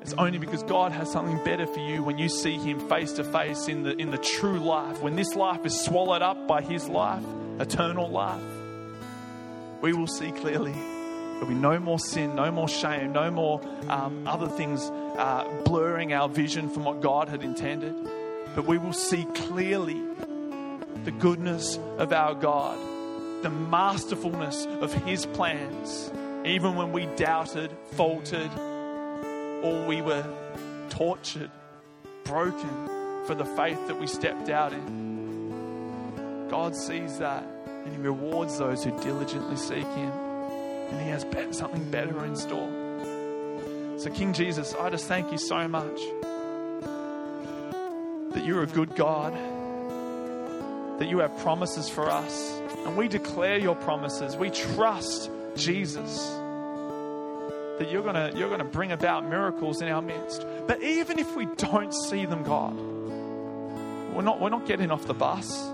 [0.00, 3.24] it's only because God has something better for you when you see Him face to
[3.24, 5.00] face in the, in the true life.
[5.00, 7.22] When this life is swallowed up by His life,
[7.58, 8.42] eternal life,
[9.82, 10.72] we will see clearly.
[10.72, 16.12] There'll be no more sin, no more shame, no more um, other things uh, blurring
[16.12, 17.94] our vision from what God had intended.
[18.54, 20.02] But we will see clearly
[21.04, 22.78] the goodness of our God,
[23.42, 26.12] the masterfulness of His plans,
[26.44, 28.50] even when we doubted, faltered,
[29.62, 30.24] or we were
[30.90, 31.50] tortured,
[32.24, 36.48] broken for the faith that we stepped out in.
[36.50, 41.24] God sees that and He rewards those who diligently seek Him, and He has
[41.56, 42.68] something better in store.
[43.98, 46.00] So, King Jesus, I just thank you so much
[48.32, 49.34] that you're a good God
[51.00, 52.60] that you have promises for us.
[52.84, 54.36] And we declare your promises.
[54.36, 56.28] We trust Jesus
[57.78, 60.44] that you're going you're to bring about miracles in our midst.
[60.66, 62.78] But even if we don't see them, God,
[64.14, 65.72] we're not we're not getting off the bus.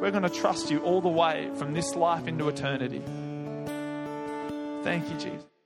[0.00, 3.02] We're going to trust you all the way from this life into eternity.
[4.84, 5.59] Thank you, Jesus.